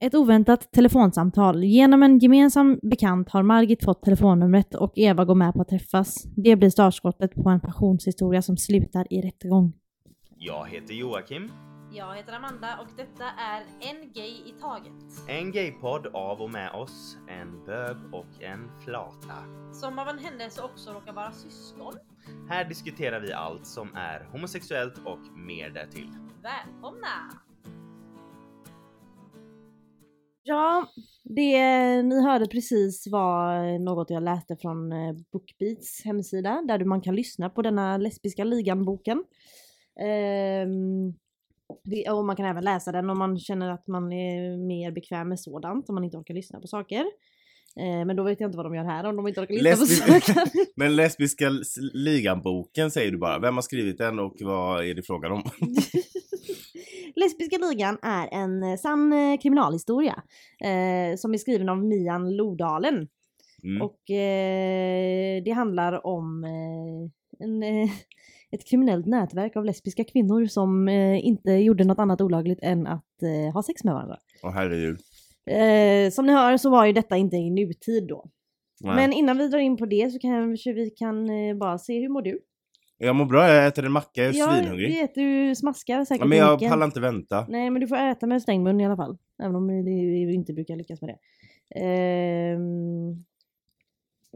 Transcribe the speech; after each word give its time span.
Ett 0.00 0.14
oväntat 0.14 0.72
telefonsamtal. 0.72 1.64
Genom 1.64 2.02
en 2.02 2.18
gemensam 2.18 2.78
bekant 2.82 3.30
har 3.30 3.42
Margit 3.42 3.84
fått 3.84 4.02
telefonnumret 4.02 4.74
och 4.74 4.92
Eva 4.96 5.24
går 5.24 5.34
med 5.34 5.54
på 5.54 5.62
att 5.62 5.68
träffas. 5.68 6.24
Det 6.36 6.56
blir 6.56 6.70
startskottet 6.70 7.34
på 7.34 7.48
en 7.48 7.60
passionshistoria 7.60 8.42
som 8.42 8.56
slutar 8.56 9.12
i 9.12 9.22
rättegång. 9.22 9.72
Jag 10.36 10.68
heter 10.68 10.94
Joakim. 10.94 11.52
Jag 11.92 12.16
heter 12.16 12.32
Amanda 12.32 12.78
och 12.80 12.88
detta 12.96 13.24
är 13.24 13.60
En 13.90 14.12
Gay 14.12 14.30
i 14.30 14.54
Taget. 14.60 15.28
En 15.28 15.52
gaypodd 15.52 16.06
av 16.06 16.40
och 16.40 16.50
med 16.50 16.70
oss, 16.70 17.16
en 17.28 17.64
bög 17.64 17.96
och 18.12 18.42
en 18.42 18.70
flata. 18.84 19.36
Som 19.72 19.98
av 19.98 20.08
en 20.08 20.18
händelse 20.18 20.62
också 20.62 20.90
råkar 20.92 21.12
vara 21.12 21.32
syskon. 21.32 21.92
Här 22.48 22.64
diskuterar 22.64 23.20
vi 23.20 23.32
allt 23.32 23.66
som 23.66 23.94
är 23.94 24.28
homosexuellt 24.32 24.98
och 25.04 25.38
mer 25.38 25.70
därtill. 25.70 26.10
Välkomna! 26.42 27.47
Ja, 30.48 30.86
det 31.24 32.02
ni 32.02 32.22
hörde 32.22 32.46
precis 32.46 33.06
var 33.06 33.78
något 33.78 34.10
jag 34.10 34.22
läste 34.22 34.56
från 34.56 34.92
eh, 34.92 35.14
Bookbeats 35.32 36.04
hemsida 36.04 36.62
där 36.68 36.84
man 36.84 37.00
kan 37.00 37.14
lyssna 37.16 37.50
på 37.50 37.62
denna 37.62 37.96
lesbiska 37.96 38.44
ligan-boken. 38.44 39.24
Ehm, 40.00 41.12
och 42.10 42.24
man 42.24 42.36
kan 42.36 42.46
även 42.46 42.64
läsa 42.64 42.92
den 42.92 43.10
om 43.10 43.18
man 43.18 43.38
känner 43.38 43.70
att 43.70 43.86
man 43.86 44.12
är 44.12 44.56
mer 44.66 44.90
bekväm 44.90 45.28
med 45.28 45.40
sådant, 45.40 45.88
om 45.88 45.94
man 45.94 46.04
inte 46.04 46.16
orkar 46.16 46.34
lyssna 46.34 46.60
på 46.60 46.66
saker. 46.66 47.04
Eh, 47.80 48.04
men 48.06 48.16
då 48.16 48.22
vet 48.22 48.40
jag 48.40 48.48
inte 48.48 48.56
vad 48.56 48.66
de 48.66 48.74
gör 48.74 48.84
här 48.84 49.04
om 49.06 49.16
de 49.16 49.28
inte 49.28 49.40
orkar 49.40 49.54
lyssna 49.54 49.70
Lesbi- 49.70 50.14
på 50.14 50.20
saker. 50.20 50.48
Men 50.76 50.96
Lesbiska 50.96 51.50
ligan-boken 51.92 52.90
säger 52.90 53.10
du 53.10 53.18
bara. 53.18 53.38
Vem 53.38 53.54
har 53.54 53.62
skrivit 53.62 53.98
den 53.98 54.18
och 54.18 54.36
vad 54.40 54.84
är 54.84 54.94
det 54.94 55.02
frågan 55.02 55.32
om? 55.32 55.42
Lesbiska 57.18 57.56
ligan 57.58 57.98
är 58.02 58.28
en 58.32 58.62
eh, 58.62 58.76
sann 58.76 59.12
eh, 59.12 59.38
kriminalhistoria 59.38 60.22
eh, 60.64 61.16
som 61.16 61.34
är 61.34 61.38
skriven 61.38 61.68
av 61.68 61.84
Mian 61.84 62.36
Lodalen. 62.36 63.08
Mm. 63.64 63.82
Och 63.82 64.10
eh, 64.10 65.42
det 65.42 65.50
handlar 65.50 66.06
om 66.06 66.44
eh, 66.44 67.44
en, 67.44 67.62
eh, 67.62 67.90
ett 68.50 68.70
kriminellt 68.70 69.06
nätverk 69.06 69.56
av 69.56 69.64
lesbiska 69.64 70.04
kvinnor 70.04 70.46
som 70.46 70.88
inte 71.22 71.52
gjorde 71.52 71.84
något 71.84 71.98
annat 71.98 72.20
olagligt 72.20 72.58
än 72.62 72.86
att 72.86 73.04
ha 73.54 73.62
sex 73.62 73.84
med 73.84 73.94
varandra. 73.94 74.18
Åh 74.42 74.50
herregud. 74.50 74.98
Eh, 75.50 76.10
som 76.10 76.26
ni 76.26 76.32
hör 76.32 76.56
så 76.56 76.70
var 76.70 76.86
ju 76.86 76.92
detta 76.92 77.16
inte 77.16 77.36
i 77.36 77.50
nutid 77.50 78.06
då. 78.08 78.24
Nej. 78.80 78.96
Men 78.96 79.12
innan 79.12 79.38
vi 79.38 79.48
drar 79.48 79.58
in 79.58 79.76
på 79.76 79.86
det 79.86 80.10
så 80.12 80.18
kanske 80.18 80.72
vi 80.72 80.90
kan 80.90 81.28
bara 81.58 81.78
se 81.78 82.00
hur 82.00 82.08
mår 82.08 82.22
du? 82.22 82.40
Jag 82.98 83.16
mår 83.16 83.24
bra, 83.24 83.48
jag 83.48 83.66
äter 83.66 83.84
en 83.86 83.92
macka, 83.92 84.22
jag 84.24 84.34
är 84.34 84.38
Ja, 84.38 84.46
svinhungrig. 84.52 84.90
du 84.90 85.00
vet 85.00 85.14
du 85.14 85.54
smaskar 85.54 86.04
säkert 86.04 86.20
Ja, 86.20 86.26
men 86.26 86.38
jag 86.38 86.60
pallar 86.60 86.86
inte 86.86 87.00
vänta. 87.00 87.46
Nej 87.48 87.70
men 87.70 87.80
du 87.80 87.88
får 87.88 87.96
äta 87.96 88.26
med 88.26 88.42
stängd 88.42 88.64
mun 88.64 88.80
i 88.80 88.86
alla 88.86 88.96
fall. 88.96 89.18
Även 89.42 89.56
om 89.56 89.66
vi 89.84 90.34
inte 90.34 90.52
brukar 90.52 90.76
lyckas 90.76 91.00
med 91.00 91.10
det. 91.10 91.18
Ehm, 91.80 93.24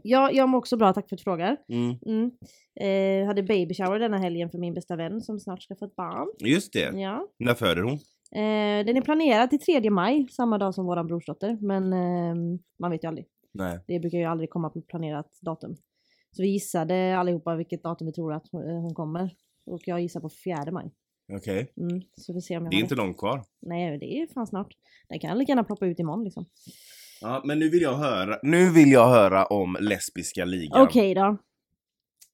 ja, 0.03 0.31
jag 0.31 0.49
mår 0.49 0.57
också 0.57 0.77
bra, 0.77 0.93
tack 0.93 1.09
för 1.09 1.15
att 1.15 1.19
du 1.19 1.23
frågar. 1.23 1.57
Mm. 1.69 1.95
Mm. 2.05 2.31
Eh, 2.75 3.27
hade 3.27 3.43
baby 3.43 3.73
shower 3.73 3.99
denna 3.99 4.17
helgen 4.17 4.49
för 4.49 4.57
min 4.57 4.73
bästa 4.73 4.95
vän 4.95 5.21
som 5.21 5.39
snart 5.39 5.63
ska 5.63 5.75
få 5.75 5.85
ett 5.85 5.95
barn. 5.95 6.27
Just 6.39 6.73
det. 6.73 6.99
Ja. 6.99 7.27
När 7.39 7.53
föder 7.53 7.81
hon? 7.81 7.93
Eh, 8.35 8.85
den 8.85 8.97
är 8.97 9.01
planerad 9.01 9.49
till 9.49 9.59
3 9.59 9.89
maj, 9.89 10.27
samma 10.31 10.57
dag 10.57 10.73
som 10.75 10.85
våran 10.85 11.07
brorsdotter. 11.07 11.57
Men 11.61 11.93
ehm, 11.93 12.59
man 12.79 12.91
vet 12.91 13.03
ju 13.03 13.07
aldrig. 13.07 13.27
Nej. 13.51 13.79
Det 13.87 13.99
brukar 13.99 14.17
ju 14.17 14.25
aldrig 14.25 14.49
komma 14.49 14.69
på 14.69 14.81
planerat 14.81 15.39
datum. 15.41 15.75
Så 16.33 16.41
vi 16.41 16.47
gissade 16.47 17.17
allihopa 17.17 17.55
vilket 17.55 17.83
datum 17.83 18.07
vi 18.07 18.13
tror 18.13 18.33
att 18.33 18.47
hon 18.51 18.69
eh, 18.69 18.81
hon 18.81 18.93
kommer. 18.93 19.35
Och 19.65 19.81
jag 19.85 20.01
gissar 20.01 20.19
på 20.19 20.29
4 20.29 20.71
maj. 20.71 20.91
Okej. 21.33 21.73
Mm, 21.77 22.01
så 22.17 22.33
vi 22.33 22.41
ser 22.41 22.57
om 22.57 22.63
jag 22.63 22.71
Det 22.71 22.77
är 22.77 22.79
inte 22.79 22.95
långt 22.95 23.17
kvar. 23.17 23.43
Nej, 23.61 23.97
det 23.99 24.05
är 24.05 24.27
fan 24.33 24.47
snart. 24.47 24.73
Den 25.09 25.19
kan 25.19 25.37
lika 25.37 25.51
gärna 25.51 25.63
ploppa 25.63 25.85
ut 25.85 25.99
imorgon 25.99 26.23
liksom. 26.23 26.45
Ja, 27.21 27.41
men 27.45 27.59
nu 27.59 27.69
vill 27.69 27.81
jag 27.81 27.93
höra, 27.93 28.39
nu 28.43 28.69
vill 28.69 28.91
jag 28.91 29.07
höra 29.07 29.45
om 29.45 29.77
lesbiska 29.79 30.45
ligan. 30.45 30.81
Okej 30.81 31.13
då. 31.13 31.37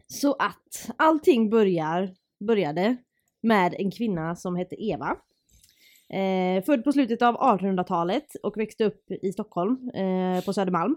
Så 0.08 0.33
att 0.33 0.92
allting 0.97 1.49
börjar, 1.49 2.14
började 2.48 2.98
med 3.42 3.76
en 3.77 3.92
kvinna 3.92 4.36
som 4.36 4.55
hette 4.55 4.76
Eva. 4.83 5.17
Eh, 6.14 6.64
född 6.64 6.83
på 6.83 6.92
slutet 6.92 7.21
av 7.21 7.36
1800-talet 7.36 8.26
och 8.43 8.58
växte 8.58 8.86
upp 8.86 9.11
i 9.21 9.32
Stockholm 9.32 9.89
eh, 9.89 10.43
på 10.45 10.54
Södermalm. 10.54 10.95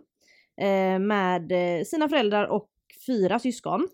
Eh, 0.60 0.98
med 0.98 1.52
eh, 1.52 1.84
sina 1.84 2.08
föräldrar 2.08 2.46
och 2.46 2.71
fyra 3.06 3.38
syskon. 3.38 3.88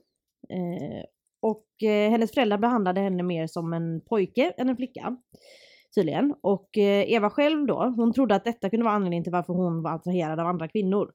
Eh, 0.51 1.05
och 1.43 1.89
eh, 1.89 2.11
hennes 2.11 2.33
föräldrar 2.33 2.59
behandlade 2.59 3.01
henne 3.01 3.23
mer 3.23 3.47
som 3.47 3.73
en 3.73 4.01
pojke 4.01 4.53
än 4.57 4.69
en 4.69 4.77
flicka. 4.77 5.17
Tydligen. 5.95 6.35
Och 6.41 6.79
eh, 6.79 7.13
Eva 7.13 7.31
själv 7.31 7.67
då, 7.67 7.95
hon 7.97 8.13
trodde 8.13 8.35
att 8.35 8.45
detta 8.45 8.71
kunde 8.71 8.85
vara 8.85 8.95
anledningen 8.95 9.25
till 9.25 9.33
varför 9.33 9.53
hon 9.53 9.83
var 9.83 9.95
attraherad 9.95 10.41
av 10.41 10.47
andra 10.47 10.69
kvinnor. 10.69 11.13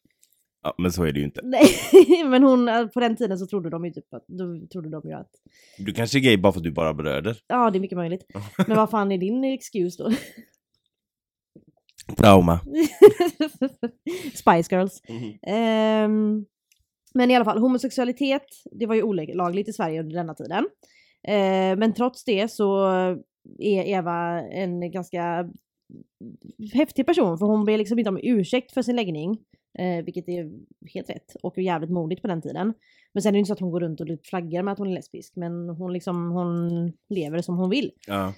Ja, 0.63 0.75
men 0.77 0.91
så 0.91 1.03
är 1.03 1.11
det 1.11 1.19
ju 1.19 1.25
inte. 1.25 1.41
Nej, 1.43 1.67
men 2.25 2.43
hon, 2.43 2.69
eh, 2.69 2.87
på 2.87 2.99
den 2.99 3.15
tiden 3.15 3.37
så 3.37 3.47
trodde 3.47 3.69
de 3.69 3.85
ju 3.85 3.91
typ 3.91 4.13
att, 4.13 4.25
då 4.27 4.67
trodde 4.71 4.89
de 4.89 5.01
ju 5.05 5.13
att, 5.13 5.31
Du 5.77 5.93
kanske 5.93 6.17
är 6.17 6.21
gay 6.21 6.37
bara 6.37 6.53
för 6.53 6.59
att 6.59 6.63
du 6.63 6.71
bara 6.71 6.93
bröder. 6.93 7.37
ja 7.47 7.71
det 7.71 7.77
är 7.77 7.81
mycket 7.81 7.97
möjligt. 7.97 8.25
Men 8.67 8.77
vad 8.77 8.89
fan 8.89 9.11
är 9.11 9.17
din 9.17 9.43
excuse 9.43 10.03
då? 10.03 10.11
Trauma. 12.17 12.59
Spice 14.35 14.75
Girls. 14.75 15.01
Mhm. 15.09 15.39
Ehm, 15.47 16.45
men 17.13 17.31
i 17.31 17.35
alla 17.35 17.45
fall, 17.45 17.57
homosexualitet, 17.57 18.45
det 18.71 18.85
var 18.85 18.95
ju 18.95 19.03
olagligt 19.03 19.69
i 19.69 19.73
Sverige 19.73 19.99
under 19.99 20.15
denna 20.15 20.33
tiden. 20.33 20.67
Eh, 21.27 21.77
men 21.77 21.93
trots 21.93 22.23
det 22.23 22.51
så 22.51 22.87
är 23.59 23.83
Eva 23.83 24.41
en 24.41 24.91
ganska 24.91 25.49
häftig 26.73 27.05
person 27.05 27.37
för 27.37 27.45
hon 27.45 27.65
ber 27.65 27.77
liksom 27.77 27.99
inte 27.99 28.09
om 28.09 28.19
ursäkt 28.23 28.71
för 28.71 28.81
sin 28.81 28.95
läggning. 28.95 29.37
Eh, 29.79 30.05
vilket 30.05 30.29
är 30.29 30.51
helt 30.93 31.09
rätt 31.09 31.35
och 31.43 31.57
jävligt 31.57 31.89
modigt 31.89 32.21
på 32.21 32.27
den 32.27 32.41
tiden. 32.41 32.73
Men 33.13 33.21
sen 33.23 33.29
är 33.29 33.33
det 33.33 33.39
inte 33.39 33.47
så 33.47 33.53
att 33.53 33.59
hon 33.59 33.71
går 33.71 33.79
runt 33.79 34.01
och 34.01 34.07
flaggar 34.23 34.63
med 34.63 34.71
att 34.71 34.77
hon 34.77 34.87
är 34.87 34.93
lesbisk 34.93 35.35
men 35.35 35.69
hon 35.69 35.93
liksom, 35.93 36.31
hon 36.31 36.93
lever 37.09 37.41
som 37.41 37.57
hon 37.57 37.69
vill. 37.69 37.91
Ja. 38.07 38.33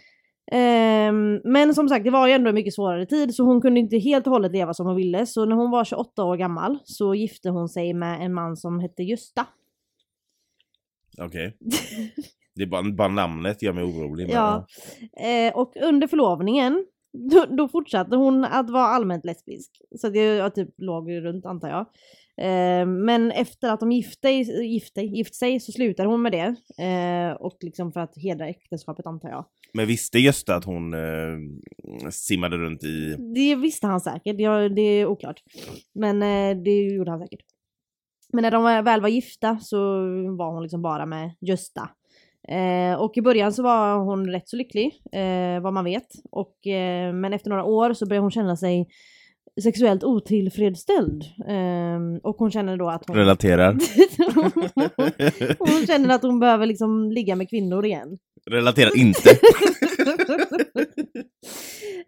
Ehm, 0.51 1.41
men 1.43 1.75
som 1.75 1.89
sagt, 1.89 2.05
det 2.05 2.11
var 2.11 2.27
ju 2.27 2.33
ändå 2.33 2.49
en 2.49 2.55
mycket 2.55 2.73
svårare 2.73 3.05
tid 3.05 3.35
så 3.35 3.43
hon 3.43 3.61
kunde 3.61 3.79
inte 3.79 3.97
helt 3.97 4.27
och 4.27 4.33
hållet 4.33 4.51
leva 4.51 4.73
som 4.73 4.85
hon 4.87 4.95
ville. 4.95 5.25
Så 5.25 5.45
när 5.45 5.55
hon 5.55 5.71
var 5.71 5.85
28 5.85 6.23
år 6.23 6.37
gammal 6.37 6.77
så 6.83 7.15
gifte 7.15 7.49
hon 7.49 7.69
sig 7.69 7.93
med 7.93 8.25
en 8.25 8.33
man 8.33 8.57
som 8.57 8.79
hette 8.79 9.03
Gösta. 9.03 9.45
Okej. 11.17 11.57
Det 12.57 12.63
är 12.63 12.67
bara, 12.67 12.83
bara 12.91 13.07
namnet 13.07 13.61
gör 13.61 13.73
mig 13.73 13.83
orolig. 13.83 14.27
Men, 14.27 14.35
Ja. 14.35 14.65
Eh, 15.27 15.53
och 15.55 15.73
under 15.81 16.07
förlovningen 16.07 16.85
då, 17.31 17.45
då 17.45 17.67
fortsatte 17.67 18.15
hon 18.15 18.45
att 18.45 18.69
vara 18.69 18.85
allmänt 18.85 19.25
lesbisk. 19.25 19.81
Så 19.99 20.09
det 20.09 20.41
var 20.41 20.49
typ 20.49 20.69
låg 20.77 21.11
runt 21.11 21.45
antar 21.45 21.69
jag. 21.69 21.85
Eh, 22.37 22.85
men 22.85 23.31
efter 23.31 23.69
att 23.69 23.79
de 23.79 23.91
gifte, 23.91 24.29
gifte, 24.29 25.01
gift 25.01 25.35
sig 25.35 25.59
så 25.59 25.71
slutade 25.71 26.09
hon 26.09 26.21
med 26.21 26.31
det. 26.31 26.55
Eh, 26.83 27.31
och 27.31 27.57
liksom 27.61 27.91
för 27.91 27.99
att 27.99 28.17
hedra 28.17 28.47
äktenskapet 28.47 29.05
antar 29.05 29.29
jag. 29.29 29.45
men 29.73 29.87
visste 29.87 30.19
Gösta 30.19 30.55
att 30.55 30.65
hon 30.65 30.93
eh, 30.93 32.09
simmade 32.09 32.57
runt 32.57 32.83
i... 32.83 33.15
Det 33.35 33.55
visste 33.55 33.87
han 33.87 34.01
säkert, 34.01 34.39
ja, 34.39 34.69
det 34.69 34.81
är 34.81 35.05
oklart. 35.05 35.43
Men 35.93 36.21
eh, 36.21 36.63
det 36.63 36.81
gjorde 36.81 37.11
han 37.11 37.19
säkert. 37.19 37.41
Men 38.33 38.41
när 38.41 38.51
de 38.51 38.63
väl 38.63 39.01
var 39.01 39.09
gifta 39.09 39.59
så 39.59 39.77
var 40.37 40.51
hon 40.51 40.63
liksom 40.63 40.81
bara 40.81 41.05
med 41.05 41.31
Gösta. 41.41 41.89
Eh, 42.47 43.01
och 43.01 43.17
i 43.17 43.21
början 43.21 43.53
så 43.53 43.63
var 43.63 43.97
hon 43.97 44.29
rätt 44.29 44.49
så 44.49 44.55
lycklig, 44.55 45.01
eh, 45.11 45.61
vad 45.61 45.73
man 45.73 45.85
vet. 45.85 46.07
Och, 46.31 46.67
eh, 46.67 47.13
men 47.13 47.33
efter 47.33 47.49
några 47.49 47.63
år 47.63 47.93
så 47.93 48.05
började 48.05 48.23
hon 48.23 48.31
känna 48.31 48.57
sig 48.57 48.87
sexuellt 49.63 50.03
otillfredsställd. 50.03 51.23
Eh, 51.47 52.19
och 52.23 52.35
hon 52.35 52.51
känner 52.51 52.77
då 52.77 52.89
att 52.89 53.03
hon... 53.07 53.15
Relaterar. 53.17 53.77
hon 55.59 55.87
känner 55.87 56.15
att 56.15 56.21
hon 56.21 56.39
behöver 56.39 56.65
liksom 56.65 57.11
ligga 57.11 57.35
med 57.35 57.49
kvinnor 57.49 57.85
igen. 57.85 58.17
Relaterar 58.49 58.97
inte. 58.97 59.29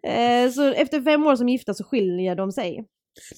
Eh, 0.06 0.50
så 0.50 0.72
efter 0.72 1.02
fem 1.02 1.26
år 1.26 1.36
som 1.36 1.48
gifta 1.48 1.74
så 1.74 1.84
skiljer 1.84 2.34
de 2.36 2.52
sig. 2.52 2.84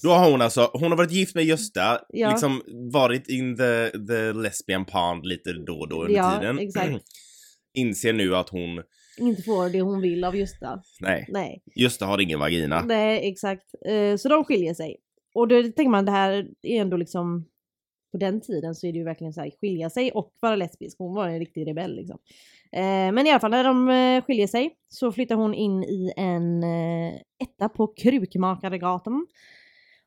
Då 0.03 0.09
har 0.09 0.31
hon 0.31 0.41
alltså, 0.41 0.69
hon 0.73 0.91
har 0.91 0.97
varit 0.97 1.11
gift 1.11 1.35
med 1.35 1.43
Gösta, 1.45 1.99
Ja. 2.09 2.29
liksom 2.31 2.61
varit 2.93 3.29
in 3.29 3.57
the, 3.57 3.89
the 4.07 4.33
lesbian 4.33 4.85
pond 4.85 5.25
lite 5.25 5.53
då 5.53 5.73
och 5.79 5.89
då 5.89 6.01
under 6.03 6.15
Ja, 6.15 6.39
tiden. 6.39 6.59
exakt. 6.59 6.91
Inser 7.77 8.13
nu 8.13 8.35
att 8.35 8.49
hon, 8.49 8.81
Inte 9.21 9.41
får 9.41 9.69
det 9.69 9.81
hon 9.81 10.01
vill 10.01 10.23
av 10.23 10.35
Gösta. 10.35 10.81
nej, 11.01 11.25
Nej, 11.29 11.61
Gösta 11.75 12.05
har 12.05 12.21
ingen 12.21 12.39
vagina. 12.39 12.81
nej 12.85 13.29
exakt. 13.29 13.65
Eh, 13.85 14.17
så 14.17 14.29
de 14.29 14.43
skiljer 14.43 14.73
sig. 14.73 14.97
Och 15.33 15.47
då 15.47 15.63
tänker 15.63 15.89
man 15.89 16.05
det 16.05 16.11
här 16.11 16.47
är 16.61 16.81
ändå 16.81 16.97
liksom 16.97 17.45
på 18.11 18.17
den 18.17 18.41
tiden 18.41 18.75
så 18.75 18.87
är 18.87 18.91
det 18.91 18.97
ju 18.97 19.05
verkligen 19.05 19.33
så 19.33 19.41
här 19.41 19.51
skilja 19.61 19.89
sig 19.89 20.11
och 20.11 20.33
vara 20.39 20.55
lesbisk. 20.55 20.97
Hon 20.99 21.13
var 21.13 21.27
en 21.27 21.39
riktig 21.39 21.67
rebell 21.67 21.95
liksom. 21.95 22.17
Eh, 22.71 23.11
men 23.11 23.27
i 23.27 23.29
alla 23.31 23.39
fall 23.39 23.51
när 23.51 23.63
de 23.63 23.89
eh, 23.89 24.23
skiljer 24.25 24.47
sig 24.47 24.75
så 24.89 25.11
flyttar 25.11 25.35
hon 25.35 25.53
in 25.53 25.83
i 25.83 26.13
en 26.17 26.63
etta 27.43 27.69
på 27.69 27.87
Krukmakaregatan. 27.87 29.27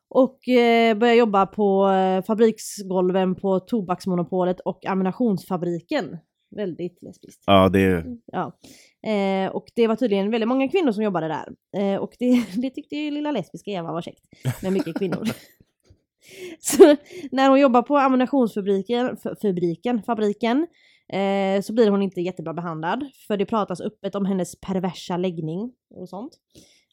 Och 0.08 0.48
eh, 0.48 0.96
börjar 0.96 1.14
jobba 1.14 1.46
på 1.46 1.88
eh, 1.88 2.24
fabriksgolven 2.24 3.34
på 3.34 3.60
Tobaksmonopolet 3.60 4.60
och 4.60 4.86
Ammunitionsfabriken. 4.86 6.18
Väldigt 6.56 7.02
lesbiskt. 7.02 7.42
Ja, 7.46 7.68
det 7.68 7.80
är... 7.80 8.16
Ja. 8.26 8.52
Eh, 9.10 9.50
och 9.50 9.66
det 9.74 9.86
var 9.86 9.96
tydligen 9.96 10.30
väldigt 10.30 10.48
många 10.48 10.68
kvinnor 10.68 10.92
som 10.92 11.02
jobbade 11.02 11.28
där. 11.28 11.48
Eh, 11.76 12.00
och 12.00 12.16
det, 12.18 12.46
det 12.56 12.70
tyckte 12.70 12.96
ju 12.96 13.10
lilla 13.10 13.30
lesbiska 13.30 13.70
Eva 13.70 13.92
var 13.92 14.02
käckt. 14.02 14.24
Med 14.62 14.72
mycket 14.72 14.98
kvinnor. 14.98 15.24
så 16.58 16.96
när 17.30 17.48
hon 17.48 17.60
jobbar 17.60 17.82
på 17.82 17.96
ammunitionsfabriken, 17.96 19.16
fabriken, 19.42 20.02
fabriken 20.02 20.66
eh, 21.12 21.62
så 21.62 21.72
blir 21.72 21.90
hon 21.90 22.02
inte 22.02 22.20
jättebra 22.20 22.54
behandlad. 22.54 23.10
För 23.26 23.36
det 23.36 23.46
pratas 23.46 23.80
öppet 23.80 24.14
om 24.14 24.26
hennes 24.26 24.60
perversa 24.60 25.16
läggning 25.16 25.72
och 25.94 26.08
sånt. 26.08 26.32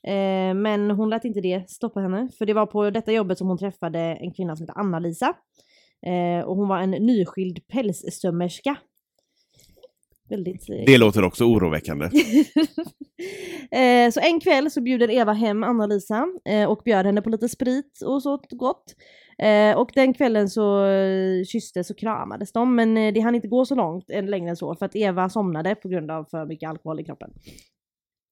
Eh, 0.07 0.53
men 0.53 0.91
hon 0.91 1.09
lät 1.09 1.25
inte 1.25 1.41
det 1.41 1.69
stoppa 1.69 1.99
henne. 1.99 2.29
För 2.37 2.45
det 2.45 2.53
var 2.53 2.65
på 2.65 2.89
detta 2.89 3.11
jobbet 3.11 3.37
som 3.37 3.47
hon 3.47 3.57
träffade 3.57 3.99
en 3.99 4.33
kvinna 4.33 4.55
som 4.55 4.63
heter 4.63 4.79
Anna-Lisa. 4.79 5.33
Eh, 6.05 6.45
och 6.45 6.55
hon 6.55 6.67
var 6.67 6.79
en 6.79 6.91
nyskild 6.91 7.67
pälssömmerska. 7.67 8.75
Väldigt... 10.31 10.67
Det 10.67 10.97
låter 10.97 11.23
också 11.23 11.45
oroväckande. 11.45 12.05
eh, 13.71 14.11
så 14.11 14.19
en 14.19 14.39
kväll 14.39 14.71
så 14.71 14.81
bjuder 14.81 15.11
Eva 15.11 15.33
hem 15.33 15.63
Anna-Lisa 15.63 16.27
eh, 16.49 16.69
och 16.69 16.81
bjöd 16.85 17.05
henne 17.05 17.21
på 17.21 17.29
lite 17.29 17.49
sprit 17.49 18.01
och 18.05 18.23
så 18.23 18.39
gott. 18.49 18.95
Eh, 19.41 19.77
och 19.77 19.91
den 19.95 20.13
kvällen 20.13 20.49
så 20.49 20.85
eh, 20.85 21.43
kysstes 21.43 21.89
och 21.89 21.97
kramades 21.97 22.51
de 22.51 22.75
men 22.75 22.97
eh, 22.97 23.13
det 23.13 23.19
hann 23.19 23.35
inte 23.35 23.47
gå 23.47 23.65
så 23.65 23.75
långt 23.75 24.09
än 24.09 24.25
längre 24.25 24.49
än 24.49 24.55
så 24.55 24.75
för 24.75 24.85
att 24.85 24.95
Eva 24.95 25.29
somnade 25.29 25.75
på 25.75 25.87
grund 25.87 26.11
av 26.11 26.25
för 26.31 26.45
mycket 26.45 26.69
alkohol 26.69 26.99
i 26.99 27.03
kroppen. 27.03 27.31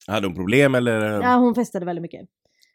Hade 0.07 0.27
hon 0.27 0.35
problem 0.35 0.75
eller? 0.75 1.21
Ja 1.21 1.35
hon 1.35 1.55
festade 1.55 1.85
väldigt 1.85 2.01
mycket. 2.01 2.29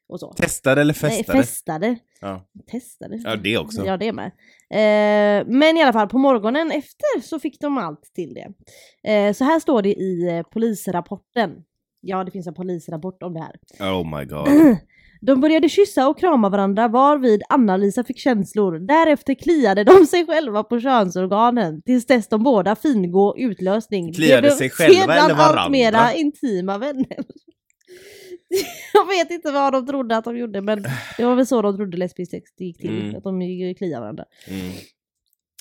Och 0.08 0.20
så. 0.20 0.32
Testade 0.32 0.80
eller 0.80 0.94
festade? 0.94 1.38
Nej, 1.38 1.44
festade. 1.44 1.96
ja. 2.20 2.44
Testade. 2.70 3.20
ja, 3.24 3.36
det 3.36 3.58
också. 3.58 3.86
Ja, 3.86 3.96
det 3.96 4.12
med. 4.12 4.26
Eh, 4.70 5.46
men 5.46 5.76
i 5.76 5.82
alla 5.82 5.92
fall 5.92 6.08
på 6.08 6.18
morgonen 6.18 6.70
efter 6.70 7.20
så 7.22 7.38
fick 7.38 7.60
de 7.60 7.78
allt 7.78 8.02
till 8.14 8.34
det. 8.34 8.48
Eh, 9.12 9.32
så 9.32 9.44
här 9.44 9.60
står 9.60 9.82
det 9.82 9.94
i 9.94 10.28
eh, 10.28 10.42
polisrapporten. 10.42 11.50
Ja, 12.00 12.24
det 12.24 12.30
finns 12.30 12.46
en 12.46 12.54
polisrapport 12.54 13.22
om 13.22 13.34
det 13.34 13.40
här. 13.40 13.92
Oh 13.92 14.18
my 14.18 14.24
god. 14.34 14.76
De 15.20 15.40
började 15.40 15.68
kyssa 15.68 16.08
och 16.08 16.18
krama 16.18 16.48
varandra 16.48 16.88
varvid 16.88 17.42
Anna-Lisa 17.48 18.04
fick 18.04 18.18
känslor. 18.18 18.78
Därefter 18.78 19.34
kliade 19.34 19.84
de 19.84 20.06
sig 20.06 20.26
själva 20.26 20.62
på 20.62 20.80
könsorganen 20.80 21.82
tills 21.82 22.06
dess 22.06 22.28
de 22.28 22.42
båda 22.42 22.76
fingå 22.76 23.34
utlösning. 23.38 24.12
Kliade 24.12 24.50
sig 24.50 24.70
själva 24.70 24.94
sedan 24.94 25.10
eller 25.10 25.34
varandra? 25.34 25.60
allt 25.60 25.70
mera 25.70 26.12
intima 26.12 26.78
vänner. 26.78 27.24
Jag 28.92 29.06
vet 29.06 29.30
inte 29.30 29.52
vad 29.52 29.72
de 29.72 29.86
trodde 29.86 30.16
att 30.16 30.24
de 30.24 30.36
gjorde 30.36 30.60
men 30.60 30.82
det 31.16 31.24
var 31.24 31.34
väl 31.34 31.46
så 31.46 31.62
de 31.62 31.76
trodde 31.76 31.96
lesbisk 31.96 32.30
sex 32.30 32.50
gick 32.58 32.78
till. 32.78 33.00
Mm. 33.00 33.16
Att 33.16 33.24
de 33.24 33.74
kliade 33.78 34.00
varandra. 34.00 34.24
Mm. 34.48 34.72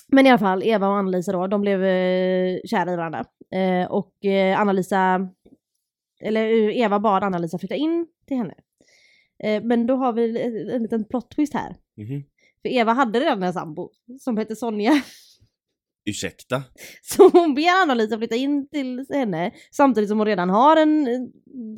Men 0.08 0.26
i 0.26 0.30
alla 0.30 0.38
fall, 0.38 0.62
Eva 0.62 0.88
och 0.88 0.96
Anna-Lisa 0.96 1.32
då, 1.32 1.46
de 1.46 1.60
blev 1.60 1.84
eh, 1.84 2.58
kära 2.64 2.92
i 2.92 2.96
varandra. 2.96 3.24
Eh, 3.50 3.90
och 3.90 4.24
eh, 4.24 4.60
Anna-Lisa, 4.60 5.28
eller 6.20 6.44
eh, 6.46 6.78
Eva 6.78 7.00
bad 7.00 7.24
Anna-Lisa 7.24 7.58
flytta 7.58 7.74
in 7.74 8.06
till 8.26 8.36
henne. 8.36 8.54
Eh, 9.44 9.62
men 9.62 9.86
då 9.86 9.96
har 9.96 10.12
vi 10.12 10.42
en, 10.42 10.70
en 10.70 10.82
liten 10.82 11.04
plot 11.04 11.30
twist 11.30 11.54
här. 11.54 11.76
Mhm. 11.96 12.22
För 12.62 12.68
Eva 12.68 12.92
hade 12.92 13.20
redan 13.20 13.42
en 13.42 13.52
sambo 13.52 13.90
som 14.20 14.36
hette 14.36 14.56
Sonja. 14.56 15.02
Ursäkta? 16.06 16.62
Så 17.02 17.28
hon 17.28 17.54
ber 17.54 17.82
Anna-Lisa 17.82 18.18
flytta 18.18 18.34
in 18.34 18.68
till 18.68 19.06
henne 19.10 19.50
samtidigt 19.70 20.08
som 20.08 20.18
hon 20.18 20.26
redan 20.26 20.50
har 20.50 20.76
en 20.76 21.06
eh, 21.06 21.12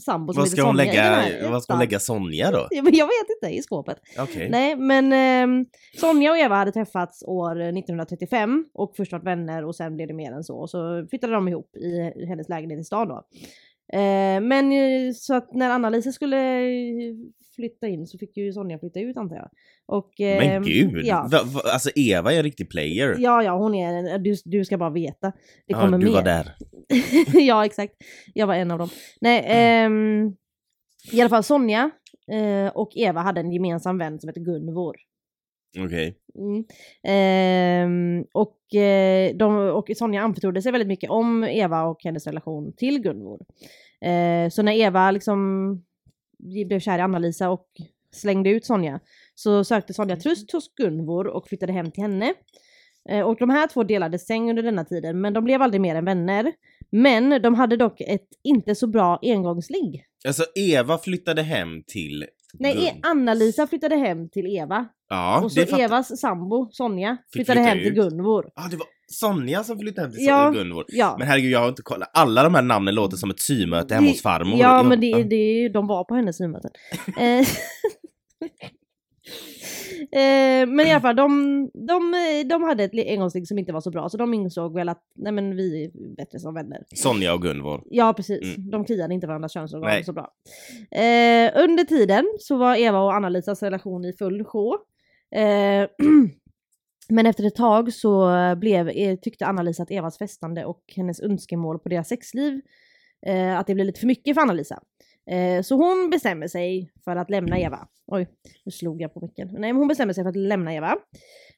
sambo 0.04 0.32
som 0.32 0.40
Vad 0.40 0.46
heter 0.46 0.56
ska, 0.56 0.66
hon 0.66 0.76
Sonja 0.76 0.92
den 0.92 1.04
här 1.04 1.30
lägga, 1.30 1.50
vad 1.50 1.62
ska 1.62 1.72
hon 1.72 1.80
lägga 1.80 2.00
Sonja 2.00 2.50
då? 2.50 2.68
Jag 2.70 2.84
vet 2.84 3.42
inte, 3.42 3.56
i 3.56 3.62
skåpet. 3.62 3.96
Okej. 4.18 4.48
Nej, 4.50 4.76
men 4.76 5.12
eh, 5.12 5.66
Sonja 6.00 6.30
och 6.30 6.38
Eva 6.38 6.54
hade 6.56 6.72
träffats 6.72 7.22
år 7.22 7.60
1935 7.60 8.64
och 8.74 8.92
först 8.96 9.12
varit 9.12 9.24
vänner 9.24 9.64
och 9.64 9.76
sen 9.76 9.96
blev 9.96 10.08
det 10.08 10.14
mer 10.14 10.32
än 10.32 10.44
så. 10.44 10.56
Och 10.56 10.70
så 10.70 11.06
flyttade 11.10 11.32
de 11.32 11.48
ihop 11.48 11.76
i 11.76 12.24
hennes 12.28 12.48
lägenhet 12.48 12.80
i 12.80 12.84
stan 12.84 13.08
då. 13.08 13.22
Eh, 13.92 14.40
men 14.40 14.72
eh, 14.72 15.12
så 15.14 15.34
att 15.34 15.54
när 15.54 15.70
Anna-Lisa 15.70 16.12
skulle 16.12 16.60
eh, 16.60 17.14
flytta 17.56 17.88
in 17.88 18.06
så 18.06 18.18
fick 18.18 18.36
ju 18.36 18.52
Sonja 18.52 18.78
flytta 18.78 19.00
ut 19.00 19.16
antar 19.16 19.36
jag. 19.36 19.48
Och, 19.86 20.20
eh, 20.20 20.38
Men 20.38 20.62
gud! 20.62 21.04
Ja, 21.04 21.28
Va, 21.32 21.38
va, 21.44 21.60
alltså 21.72 21.90
Eva 21.96 22.32
är 22.32 22.36
en 22.36 22.42
riktig 22.42 22.70
player. 22.70 23.16
ja, 23.18 23.42
ja 23.42 23.56
hon 23.58 23.74
är 23.74 23.92
en- 24.14 24.22
du, 24.22 24.34
du 24.44 24.64
ska 24.64 24.78
bara 24.78 24.90
veta. 24.90 25.32
Det 25.66 25.74
kommer 25.74 25.98
du 25.98 26.06
mer. 26.06 26.12
var 26.12 26.22
där. 26.22 26.54
ja, 27.40 27.64
exakt. 27.64 27.94
Jag 28.34 28.46
var 28.46 28.54
en 28.54 28.70
av 28.70 28.78
dem. 28.78 28.88
Nej, 29.20 29.44
ehm, 29.46 30.34
i 31.12 31.20
alla 31.20 31.30
fall 31.30 31.42
Sonja 31.42 31.90
eh, 32.32 32.72
och 32.76 32.90
Eva 32.96 33.20
hade 33.20 33.40
en 33.40 33.52
gemensam 33.52 33.98
vän 33.98 34.20
som 34.20 34.28
hette 34.28 34.40
Gunvor. 34.40 34.96
Okej. 35.78 36.16
Mm. 36.38 36.64
Ehm, 37.02 38.24
och, 38.32 38.74
eh, 38.74 39.36
de, 39.36 39.56
och 39.56 39.90
Sonja 39.96 40.22
anförtrodde 40.22 40.62
sig 40.62 40.72
väldigt 40.72 40.88
mycket 40.88 41.10
om 41.10 41.44
Eva 41.44 41.82
och 41.82 42.04
hennes 42.04 42.26
relation 42.26 42.72
till 42.76 42.98
Gunvor. 42.98 43.40
Eh, 44.00 44.48
så 44.50 44.62
när 44.62 44.72
Eva 44.72 45.10
liksom 45.10 45.70
blev 46.38 46.80
kär 46.80 46.98
i 46.98 47.02
Anna-Lisa 47.02 47.50
och 47.50 47.66
slängde 48.12 48.50
ut 48.50 48.64
Sonja 48.64 49.00
så 49.34 49.64
sökte 49.64 49.94
Sonja 49.94 50.16
tröst 50.16 50.52
hos 50.52 50.74
Gunvor 50.74 51.26
och 51.26 51.48
flyttade 51.48 51.72
hem 51.72 51.90
till 51.90 52.02
henne. 52.02 52.34
Eh, 53.08 53.20
och 53.20 53.36
de 53.38 53.50
här 53.50 53.66
två 53.66 53.84
delade 53.84 54.18
säng 54.18 54.50
under 54.50 54.62
denna 54.62 54.84
tiden 54.84 55.20
men 55.20 55.32
de 55.32 55.44
blev 55.44 55.62
aldrig 55.62 55.80
mer 55.80 55.94
än 55.94 56.04
vänner. 56.04 56.52
Men 56.90 57.42
de 57.42 57.54
hade 57.54 57.76
dock 57.76 58.00
ett 58.00 58.28
inte 58.44 58.74
så 58.74 58.86
bra 58.86 59.18
engångsligg. 59.22 60.04
Alltså 60.26 60.44
Eva 60.54 60.98
flyttade 60.98 61.42
hem 61.42 61.82
till 61.86 62.26
Nej, 62.58 63.00
Anna-Lisa 63.02 63.66
flyttade 63.66 63.96
hem 63.96 64.28
till 64.28 64.46
Eva. 64.46 64.88
Ja, 65.08 65.40
och 65.44 65.52
så 65.52 65.60
det 65.60 65.72
Evas 65.72 66.20
sambo 66.20 66.68
Sonja 66.72 67.16
flyttade 67.32 67.60
flytta 67.60 67.68
hem 67.68 67.78
till 67.78 67.88
ut. 67.88 67.94
Gunvor. 67.94 68.50
Ah, 68.54 68.68
det 68.68 68.76
var 68.76 68.86
Sonja 69.08 69.64
som 69.64 69.78
flyttade 69.78 70.06
hem 70.06 70.12
till 70.12 70.26
Ja, 70.26 70.50
Gunvor. 70.50 70.84
Ja. 70.88 71.16
Men 71.18 71.28
herregud, 71.28 71.50
jag 71.50 71.60
har 71.60 71.68
inte 71.68 71.82
kollat. 71.82 72.10
Alla 72.14 72.42
de 72.42 72.54
här 72.54 72.62
namnen 72.62 72.94
låter 72.94 73.16
som 73.16 73.30
ett 73.30 73.40
symöte 73.40 73.94
hemma 73.94 74.08
hos 74.08 74.22
farmor. 74.22 74.58
Ja, 74.58 74.82
men 74.82 75.00
det, 75.00 75.22
det, 75.22 75.68
de 75.68 75.86
var 75.86 76.04
på 76.04 76.14
hennes 76.14 76.36
synmöten. 76.36 76.70
eh, 77.18 77.40
eh, 80.20 80.66
men 80.66 80.80
i 80.80 80.90
alla 80.90 81.00
fall, 81.00 81.16
de, 81.16 81.70
de, 81.74 82.12
de 82.48 82.62
hade 82.62 82.84
ett 82.84 82.92
engångsligg 82.94 83.48
som 83.48 83.58
inte 83.58 83.72
var 83.72 83.80
så 83.80 83.90
bra, 83.90 84.08
så 84.08 84.16
de 84.16 84.34
insåg 84.34 84.74
väl 84.74 84.88
att 84.88 85.02
nej 85.16 85.32
men 85.32 85.56
vi 85.56 85.84
är 85.84 86.16
bättre 86.16 86.38
som 86.38 86.54
vänner. 86.54 86.82
Sonja 86.94 87.34
och 87.34 87.42
Gunvor. 87.42 87.82
Ja, 87.90 88.12
precis. 88.12 88.56
Mm. 88.56 88.70
De 88.70 88.84
kliade 88.84 89.14
inte 89.14 89.26
varandras 89.26 89.52
könsorgan 89.52 90.04
så 90.04 90.12
bra. 90.12 90.30
Eh, 90.90 91.64
under 91.64 91.84
tiden 91.84 92.24
så 92.38 92.56
var 92.56 92.76
Eva 92.76 92.98
och 92.98 93.14
Anna-Lisas 93.14 93.62
relation 93.62 94.04
i 94.04 94.12
full 94.12 94.44
sjå. 94.44 94.78
Eh, 95.34 95.88
men 97.08 97.26
efter 97.26 97.44
ett 97.44 97.54
tag 97.54 97.92
så 97.92 98.30
blev, 98.56 98.88
eh, 98.88 99.16
tyckte 99.16 99.46
Anna-Lisa 99.46 99.82
att 99.82 99.90
Evas 99.90 100.18
festande 100.18 100.64
och 100.64 100.82
hennes 100.96 101.20
önskemål 101.20 101.78
på 101.78 101.88
deras 101.88 102.08
sexliv, 102.08 102.60
eh, 103.26 103.58
att 103.58 103.66
det 103.66 103.74
blev 103.74 103.86
lite 103.86 104.00
för 104.00 104.06
mycket 104.06 104.34
för 104.34 104.42
Anna-Lisa. 104.42 104.82
Eh, 105.30 105.62
så 105.62 105.74
hon 105.74 106.10
bestämmer 106.10 106.48
sig 106.48 106.92
för 107.04 107.16
att 107.16 107.30
lämna 107.30 107.58
Eva. 107.58 107.88
Oj, 108.06 108.28
nu 108.64 108.72
slog 108.72 109.02
jag 109.02 109.14
på 109.14 109.20
micken. 109.20 109.48
Nej, 109.52 109.72
men 109.72 109.76
hon 109.76 109.88
bestämmer 109.88 110.12
sig 110.12 110.24
för 110.24 110.28
att 110.28 110.36
lämna 110.36 110.74
Eva. 110.74 110.96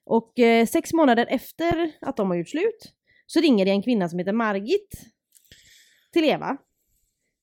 Och 0.04 0.38
eh, 0.38 0.66
sex 0.66 0.92
månader 0.92 1.26
efter 1.30 1.92
att 2.00 2.16
de 2.16 2.30
har 2.30 2.36
gjort 2.36 2.48
slut 2.48 2.92
så 3.26 3.40
ringer 3.40 3.64
det 3.64 3.70
en 3.70 3.82
kvinna 3.82 4.08
som 4.08 4.18
heter 4.18 4.32
Margit 4.32 5.04
till 6.12 6.24
Eva. 6.24 6.56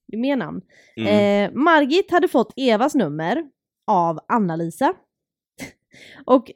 Det 0.08 0.18
är 0.18 0.22
mer 0.22 0.36
namn. 0.36 0.62
Mm. 0.98 1.64
Margit 1.64 2.12
hade 2.12 2.28
fått 2.28 2.54
Evas 2.56 2.96
nummer 2.96 3.44
av 3.88 4.20
Anna-Lisa. 4.28 4.94
Och 6.26 6.52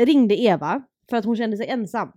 ringde 0.00 0.40
Eva 0.40 0.82
för 1.10 1.16
att 1.16 1.24
hon 1.24 1.36
kände 1.36 1.56
sig 1.56 1.66
ensam. 1.66 2.12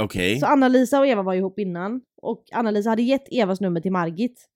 Okej. 0.00 0.40
Så 0.40 0.46
Anna-Lisa 0.46 0.98
och 0.98 1.06
Eva 1.06 1.22
var 1.22 1.34
ihop 1.34 1.58
innan. 1.58 2.00
Och 2.22 2.44
Anna-Lisa 2.52 2.90
hade 2.90 3.02
gett 3.02 3.32
Evas 3.32 3.60
nummer 3.60 3.80
till 3.80 3.92
Margit. 3.92 4.48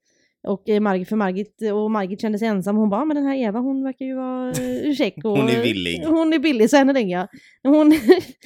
Och 0.47 0.69
eh, 0.69 0.81
Margit, 0.81 1.09
för 1.09 1.17
Margit, 1.17 1.63
och 1.75 1.91
Margit 1.91 2.21
kände 2.21 2.39
sig 2.39 2.49
ensam. 2.49 2.77
Hon 2.77 2.89
bara, 2.91 3.01
"Ah, 3.01 3.05
men 3.05 3.17
den 3.17 3.27
här 3.27 3.35
Eva 3.37 3.59
hon 3.59 3.83
verkar 3.85 4.05
ju 4.05 4.15
vara 4.17 4.49
eh, 4.51 4.95
käck. 4.95 5.15
Och, 5.25 5.31
Hon 5.39 5.49
är 5.49 5.63
villig. 5.63 6.05
Hon 6.07 6.33
är 6.33 6.39
billig, 6.39 6.71
så 6.71 6.77
henne 6.77 6.93
ringer 6.93 7.19
jag. 7.19 7.29
Hon, 7.73 8.01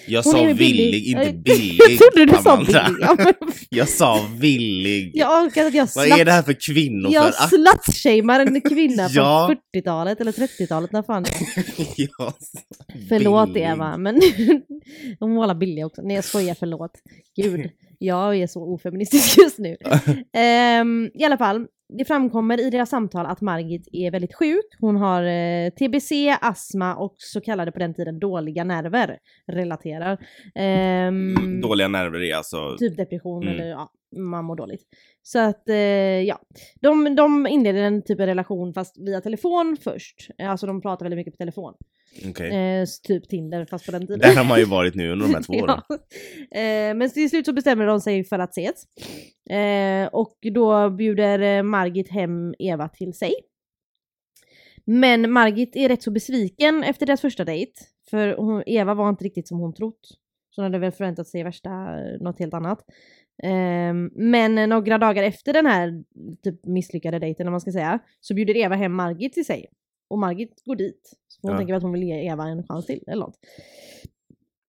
Jag 0.07 0.23
hon 0.23 0.33
sa 0.33 0.43
villig, 0.45 1.07
inte 1.07 1.23
Jag- 1.23 1.35
billig. 1.43 1.79
Jag 1.81 1.99
trodde 1.99 2.33
du 2.33 2.43
sa 2.43 2.57
billig. 2.57 3.35
Jag 3.71 3.89
sa 3.89 4.27
villig. 4.41 5.11
jag 5.15 5.45
orkar 5.47 5.65
att 5.67 5.75
jag 5.75 5.89
Vad 5.97 6.07
är 6.21 6.25
det 6.25 6.33
här 6.33 6.43
för 6.43 6.73
kvinnor 6.75 7.13
Jag 7.13 7.35
för? 7.35 7.57
slutshamear 7.57 8.41
en 8.41 8.61
kvinna 8.61 9.09
Ja. 9.11 9.47
från 9.73 9.81
40-talet 9.83 10.21
eller 10.21 10.33
30-talet, 10.33 10.93
när 10.93 11.03
fan 11.03 11.25
ja, 11.97 12.33
Förlåt 13.09 13.55
billig. 13.55 13.69
Eva, 13.69 13.97
men 13.97 14.21
hon 15.21 15.35
var 15.35 15.43
alla 15.45 15.55
billiga 15.55 15.87
också. 15.87 16.03
Nej 16.03 16.15
jag 16.17 16.25
skojar, 16.25 16.57
förlåt. 16.59 16.91
Gud, 17.37 17.71
jag 17.99 18.37
är 18.37 18.47
så 18.47 18.75
ofeministisk 18.75 19.39
just 19.39 19.59
nu. 19.59 19.77
Ehm, 20.33 21.11
I 21.15 21.25
alla 21.25 21.39
fall, 21.39 21.67
det 21.99 22.05
framkommer 22.05 22.61
i 22.61 22.71
deras 22.71 22.91
samtal 22.91 23.27
att 23.27 23.41
Margit 23.41 23.89
är 23.93 24.11
väldigt 24.11 24.35
sjuk. 24.35 24.65
Hon 24.81 24.97
har 24.97 25.23
eh, 25.23 25.71
TBC, 25.71 26.13
astma 26.41 26.95
och 26.97 27.15
så 27.19 27.41
kallade 27.41 27.73
på 27.73 27.79
den 27.79 27.95
tiden 27.95 28.19
dåliga 28.19 28.65
nerver. 28.65 29.19
Relaterar. 29.53 30.19
Ehm, 30.55 31.61
Dåliga 31.61 31.89
nerver 31.89 32.23
är 32.23 32.35
alltså... 32.35 32.77
Typ 32.79 32.97
depression 32.97 33.43
Mm. 33.43 33.55
eller 33.55 33.71
ja, 33.71 33.91
man 34.17 34.45
mår 34.45 34.57
dåligt. 34.57 34.83
Så 35.23 35.39
att 35.39 35.69
eh, 35.69 35.77
ja, 36.21 36.41
de, 36.81 37.15
de 37.15 37.47
inleder 37.47 37.83
en 37.83 38.03
typ 38.03 38.21
av 38.21 38.27
relation 38.27 38.75
fast 38.75 38.99
via 38.99 39.21
telefon 39.21 39.77
först. 39.81 40.29
Alltså 40.39 40.67
de 40.67 40.81
pratar 40.81 41.05
väldigt 41.05 41.19
mycket 41.19 41.35
på 41.35 41.39
telefon. 41.39 41.75
Okej. 42.29 42.81
Eh, 42.81 42.87
typ 43.03 43.29
Tinder 43.29 43.65
fast 43.65 43.87
på 43.87 43.93
den 43.93 44.07
tiden. 44.07 44.21
Där 44.21 44.37
har 44.37 44.45
man 44.45 44.59
ju 44.59 44.65
varit 44.65 44.95
nu 44.95 45.13
under 45.13 45.27
de 45.27 45.35
här 45.35 45.43
två 45.47 45.53
åren. 45.53 45.81
Ja. 45.89 45.97
Eh, 46.61 46.95
men 46.95 47.11
till 47.11 47.31
slut 47.31 47.47
så 47.47 47.53
bestämmer 47.53 47.87
de 47.87 48.01
sig 48.01 48.25
för 48.25 48.39
att 48.39 48.51
ses. 48.51 48.85
Eh, 49.51 50.07
och 50.13 50.39
då 50.55 50.91
bjuder 50.91 51.39
eh, 51.39 51.63
Margit 51.63 52.11
hem 52.11 52.55
Eva 52.59 52.89
till 52.89 53.13
sig. 53.13 53.35
Men 54.85 55.33
Margit 55.33 55.77
är 55.77 55.89
rätt 55.89 56.03
så 56.03 56.11
besviken 56.11 56.83
efter 56.83 57.07
deras 57.07 57.21
första 57.21 57.45
dejt. 57.45 57.73
För 58.11 58.37
hon, 58.37 58.63
Eva 58.67 58.95
var 58.95 59.09
inte 59.09 59.25
riktigt 59.25 59.49
som 59.49 59.59
hon 59.59 59.75
trott. 59.75 60.20
Så 60.51 60.61
hon 60.61 60.65
hade 60.65 60.79
väl 60.79 60.93
förväntat 60.93 61.29
sig 61.29 61.43
värsta, 61.45 61.71
något 62.21 62.39
helt 62.39 62.55
annat. 62.55 62.79
Eh, 63.43 63.95
men 64.15 64.55
några 64.69 64.99
dagar 64.99 65.23
efter 65.23 65.53
den 65.53 65.67
här 65.67 66.05
typ 66.43 66.67
misslyckade 66.67 67.19
dejten, 67.19 67.47
om 67.47 67.51
man 67.51 67.61
ska 67.61 67.73
säga, 67.73 67.99
så 68.21 68.35
bjuder 68.35 68.57
Eva 68.57 68.75
hem 68.77 68.93
Margit 68.95 69.33
till 69.33 69.47
sig. 69.47 69.67
Och 70.11 70.19
Margit 70.19 70.63
går 70.65 70.77
dit. 70.77 71.11
Så 71.29 71.39
hon 71.43 71.51
Ja. 71.53 71.59
tänker 71.59 71.75
att 71.75 71.83
hon 71.83 71.93
vill 71.93 72.03
ge 72.03 72.15
Eva 72.29 72.45
en 72.45 72.67
chans 72.67 72.87
till, 72.87 73.05
eller 73.07 73.21
något. 73.21 73.37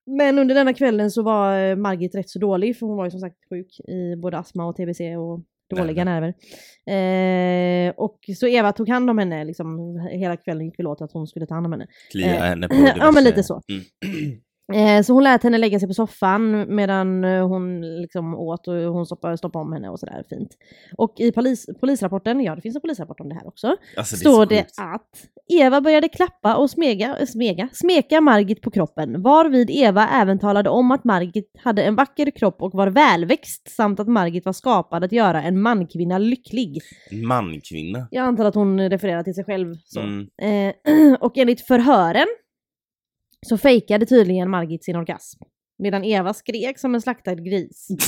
Men 0.06 0.40
under 0.40 0.56
denna 0.56 0.74
kvällen 0.74 1.12
så 1.12 1.22
var 1.24 1.60
eh, 1.70 1.76
Margit 1.76 2.16
rätt 2.16 2.30
så 2.30 2.40
dålig, 2.40 2.78
för 2.78 2.86
hon 2.88 2.98
var 2.98 3.06
ju 3.06 3.12
som 3.12 3.20
sagt 3.20 3.38
sjuk 3.50 3.80
i 3.80 4.16
både 4.16 4.38
astma 4.38 4.66
och 4.66 4.76
tbc 4.76 5.02
och 5.18 5.42
dåliga 5.78 6.04
nerver. 6.04 6.34
Eh, 6.96 7.94
och 7.98 8.20
så 8.38 8.48
Eva 8.48 8.72
tog 8.72 8.90
hand 8.90 9.10
om 9.10 9.18
henne, 9.18 9.44
liksom, 9.46 10.00
hela 10.12 10.38
kvällen 10.38 10.66
gick 10.66 10.80
väl 10.80 10.88
åt 10.88 11.02
att 11.02 11.12
hon 11.12 11.28
skulle 11.28 11.46
ta 11.46 11.54
hand 11.54 11.66
om 11.66 11.72
henne. 11.72 11.88
Klia 12.12 12.36
Eh, 12.36 12.42
henne 12.42 12.68
på 12.68 12.76
ja, 12.76 12.82
diverse- 12.94 13.12
men 13.14 13.24
lite 13.24 13.44
så. 13.44 13.62
Mm. 13.72 14.32
Eh, 14.74 15.02
så 15.02 15.14
hon 15.14 15.24
lät 15.24 15.44
henne 15.44 15.58
lägga 15.58 15.80
sig 15.80 15.88
på 15.88 15.94
soffan 15.94 16.76
medan 16.76 17.24
eh, 17.24 17.48
hon 17.48 17.82
liksom 18.02 18.36
åt 18.36 18.68
och 18.68 18.74
hon 18.76 19.06
stoppade, 19.06 19.38
stoppade 19.38 19.66
om 19.66 19.74
henne 19.74 19.90
och 19.90 20.00
sådär 20.00 20.24
fint. 20.30 20.50
Och 20.98 21.14
i 21.18 21.32
polis, 21.32 21.66
polisrapporten, 21.80 22.40
ja 22.44 22.56
det 22.56 22.62
finns 22.62 22.76
en 22.76 22.82
polisrapport 22.82 23.20
om 23.20 23.30
det 23.30 23.36
här 23.36 23.48
också, 23.48 23.76
Alltså, 23.98 24.16
det 24.16 24.20
står 24.20 24.46
det 24.46 24.66
att 24.78 25.28
Eva 25.48 25.82
började 25.82 26.10
klappa 26.10 26.56
och 26.56 26.70
smega, 26.70 27.18
äh, 27.20 27.26
smega, 27.26 27.70
smeka 27.74 28.22
Margit 28.22 28.62
på 28.62 28.72
kroppen, 28.72 29.22
varvid 29.22 29.70
Eva 29.70 30.08
även 30.08 30.40
talade 30.40 30.70
om 30.70 30.92
att 30.92 31.04
Margit 31.04 31.52
hade 31.64 31.84
en 31.84 31.96
vacker 31.96 32.32
kropp 32.32 32.62
och 32.62 32.74
var 32.74 32.88
välväxt 32.88 33.76
samt 33.76 34.00
att 34.00 34.08
Margit 34.08 34.46
var 34.46 34.54
skapad 34.54 35.04
att 35.04 35.12
göra 35.12 35.44
en 35.44 35.62
mankvinna 35.62 36.18
lycklig. 36.18 36.82
Mankvinna. 37.24 38.08
Jag 38.12 38.26
antar 38.26 38.46
att 38.46 38.56
hon 38.56 38.90
refererar 38.90 39.24
till 39.24 39.34
sig 39.34 39.44
själv 39.44 39.76
så. 39.86 40.00
Mm. 40.00 40.28
Eh, 40.42 40.74
och 41.20 41.38
enligt 41.38 41.62
förhören 41.62 42.28
så 43.48 43.58
fejkade 43.58 44.06
tydligen 44.06 44.50
Margit 44.50 44.84
sin 44.84 44.96
orgasm. 44.96 45.44
Medan 45.80 46.04
Eva 46.04 46.34
skrek 46.34 46.80
som 46.80 46.96
en 46.96 47.02
slaktad 47.02 47.36
gris. 47.36 47.88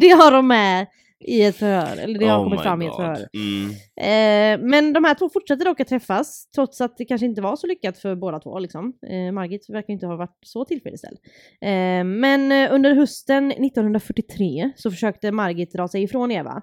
Det 0.00 0.10
har 0.10 0.32
de 0.32 0.46
med 0.48 0.86
i 1.20 1.42
ett 1.42 1.56
förhör, 1.56 1.96
eller 1.96 2.18
det 2.18 2.26
har 2.26 2.38
oh 2.38 2.44
kommit 2.44 2.60
fram 2.60 2.82
i 2.82 2.86
ett 2.86 2.92
God. 2.92 3.00
förhör. 3.00 3.28
Mm. 3.34 3.70
Eh, 3.96 4.68
men 4.68 4.92
de 4.92 5.04
här 5.04 5.14
två 5.14 5.28
fortsätter 5.28 5.64
dock 5.64 5.80
att 5.80 5.88
träffas, 5.88 6.50
trots 6.54 6.80
att 6.80 6.96
det 6.96 7.04
kanske 7.04 7.26
inte 7.26 7.40
var 7.40 7.56
så 7.56 7.66
lyckat 7.66 7.98
för 7.98 8.14
båda 8.14 8.40
två. 8.40 8.58
Liksom. 8.58 8.92
Eh, 9.10 9.32
Margit 9.32 9.70
verkar 9.70 9.92
inte 9.92 10.06
ha 10.06 10.16
varit 10.16 10.38
så 10.42 10.64
tillfredsställd. 10.64 11.18
Eh, 11.60 12.04
men 12.04 12.52
eh, 12.52 12.74
under 12.74 12.94
hösten 12.94 13.50
1943 13.50 14.70
så 14.76 14.90
försökte 14.90 15.32
Margit 15.32 15.72
dra 15.72 15.88
sig 15.88 16.02
ifrån 16.02 16.30
Eva. 16.30 16.62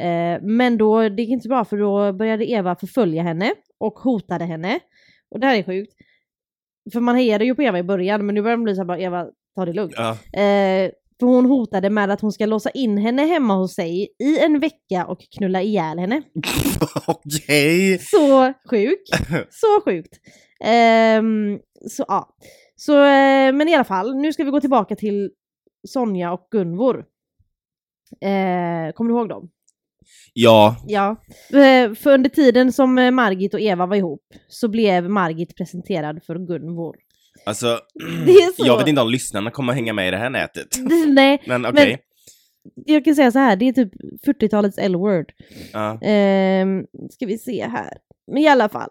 Eh, 0.00 0.42
men 0.42 0.78
då, 0.78 1.08
det 1.08 1.22
gick 1.22 1.30
inte 1.30 1.48
bra 1.48 1.64
för 1.64 1.76
då 1.76 2.12
började 2.12 2.50
Eva 2.50 2.76
förfölja 2.76 3.22
henne 3.22 3.52
och 3.78 3.94
hotade 3.94 4.44
henne. 4.44 4.80
Och 5.30 5.40
det 5.40 5.46
här 5.46 5.56
är 5.56 5.62
sjukt. 5.62 5.92
För 6.92 7.00
man 7.00 7.16
hejade 7.16 7.44
ju 7.44 7.54
på 7.54 7.62
Eva 7.62 7.78
i 7.78 7.82
början, 7.82 8.26
men 8.26 8.34
nu 8.34 8.42
börjar 8.42 8.56
det 8.56 8.62
bli 8.62 8.74
så 8.74 8.80
här 8.80 8.86
bara 8.86 8.98
Eva, 8.98 9.26
ta 9.56 9.64
det 9.64 9.72
lugnt. 9.72 9.94
Ja. 9.96 10.10
Eh, 10.40 10.90
för 11.20 11.26
hon 11.26 11.46
hotade 11.46 11.90
med 11.90 12.10
att 12.10 12.20
hon 12.20 12.32
ska 12.32 12.46
låsa 12.46 12.70
in 12.70 12.98
henne 12.98 13.22
hemma 13.22 13.54
hos 13.54 13.74
sig 13.74 14.08
i 14.22 14.38
en 14.38 14.60
vecka 14.60 15.06
och 15.06 15.18
knulla 15.38 15.62
ihjäl 15.62 15.98
henne. 15.98 16.22
Okej. 17.06 17.98
Så 17.98 18.52
sjuk. 18.70 19.02
Så 19.50 19.80
sjukt. 19.84 20.14
Ehm, 20.64 21.58
så 21.90 22.04
ja. 22.08 22.36
Så, 22.76 22.92
eh, 22.92 23.52
men 23.52 23.68
i 23.68 23.74
alla 23.74 23.84
fall, 23.84 24.16
nu 24.16 24.32
ska 24.32 24.44
vi 24.44 24.50
gå 24.50 24.60
tillbaka 24.60 24.96
till 24.96 25.30
Sonja 25.88 26.32
och 26.32 26.48
Gunvor. 26.50 26.98
Eh, 28.20 28.92
kommer 28.92 29.08
du 29.08 29.16
ihåg 29.16 29.28
dem? 29.28 29.50
Ja, 30.32 30.76
Ja. 30.86 31.16
Eh, 31.52 31.94
för 31.94 32.14
under 32.14 32.30
tiden 32.30 32.72
som 32.72 32.98
eh, 32.98 33.10
Margit 33.10 33.54
och 33.54 33.60
Eva 33.60 33.86
var 33.86 33.96
ihop 33.96 34.22
så 34.48 34.68
blev 34.68 35.10
Margit 35.10 35.56
presenterad 35.56 36.20
för 36.26 36.34
Gunvor. 36.46 36.96
alltså. 37.46 37.66
Det 38.26 38.32
är 38.32 38.52
så- 38.52 38.66
Jag 38.66 38.78
vet 38.78 38.88
inte 38.88 39.00
om 39.00 39.10
lyssnarna 39.10 39.50
kommer 39.50 39.72
hänga 39.72 39.92
med 39.92 40.08
i 40.08 40.10
det 40.10 40.16
här 40.16 40.30
nätet. 40.30 40.68
Nej, 41.08 41.42
Men 41.46 41.66
okej. 41.66 41.98
jag 42.74 43.04
kan 43.04 43.14
säga 43.14 43.32
så 43.32 43.38
här, 43.38 43.56
det 43.56 43.68
är 43.68 43.72
typ 43.72 43.92
40-talets 44.26 44.78
L-word. 44.78 45.32
Ja. 45.72 45.98
Ehm, 46.02 46.86
ska 47.10 47.26
vi 47.26 47.38
se 47.38 47.66
här. 47.66 47.92
Men 48.26 48.38
i 48.42 48.48
alla 48.48 48.68
fall. 48.68 48.88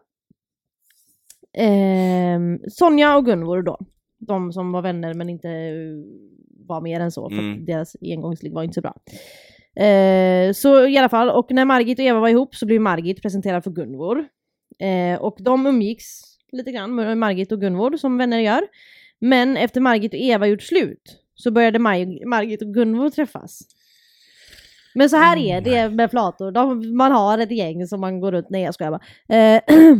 Ehm, 1.57 2.59
Sonja 2.71 3.17
och 3.17 3.25
Gunvor 3.25 3.61
då. 3.61 3.77
De 4.19 4.53
som 4.53 4.71
var 4.71 4.81
vänner 4.81 5.13
men 5.13 5.29
inte 5.29 5.49
eh, 5.49 5.73
var 6.67 6.81
mer 6.81 6.99
än 6.99 7.11
så. 7.11 7.29
För 7.29 7.37
Mm. 7.37 7.59
att 7.59 7.65
deras 7.65 7.95
engångsligg 8.01 8.53
var 8.53 8.63
inte 8.63 8.73
så 8.73 8.81
bra. 8.81 8.95
Eh, 9.79 10.53
så 10.53 10.87
i 10.87 10.97
alla 10.97 11.09
fall, 11.09 11.29
och 11.29 11.51
när 11.51 11.65
Margit 11.65 11.99
och 11.99 12.05
Eva 12.05 12.19
var 12.19 12.29
ihop 12.29 12.55
så 12.55 12.65
blev 12.65 12.81
Margit 12.81 13.21
presenterad 13.21 13.63
för 13.63 13.71
Gunvor. 13.71 14.27
Eh, 14.79 15.21
och 15.21 15.37
de 15.39 15.65
umgicks 15.65 16.05
lite 16.51 16.71
grann 16.71 16.95
med 16.95 17.17
Margit 17.17 17.51
och 17.51 17.61
Gunvor 17.61 17.97
som 17.97 18.17
vänner 18.17 18.39
gör. 18.39 18.61
Men 19.19 19.57
efter 19.57 19.81
Margit 19.81 20.13
och 20.13 20.19
Eva 20.19 20.47
gjort 20.47 20.61
slut 20.61 21.19
så 21.35 21.51
började 21.51 21.79
Mar- 21.79 22.25
Margit 22.25 22.61
och 22.61 22.73
Gunvor 22.73 23.09
träffas. 23.09 23.59
Men 24.95 25.09
så 25.09 25.15
här 25.17 25.37
är 25.37 25.61
det 25.61 25.89
med 25.89 26.11
flator. 26.11 26.51
De, 26.51 26.97
man 26.97 27.11
har 27.11 27.37
ett 27.37 27.51
gäng 27.51 27.87
som 27.87 28.01
man 28.01 28.19
går 28.19 28.31
runt... 28.31 28.49
Nej 28.49 28.61
jag 28.61 28.73
skojar 28.73 28.91
bara. 28.91 29.35
Eh, 29.37 29.61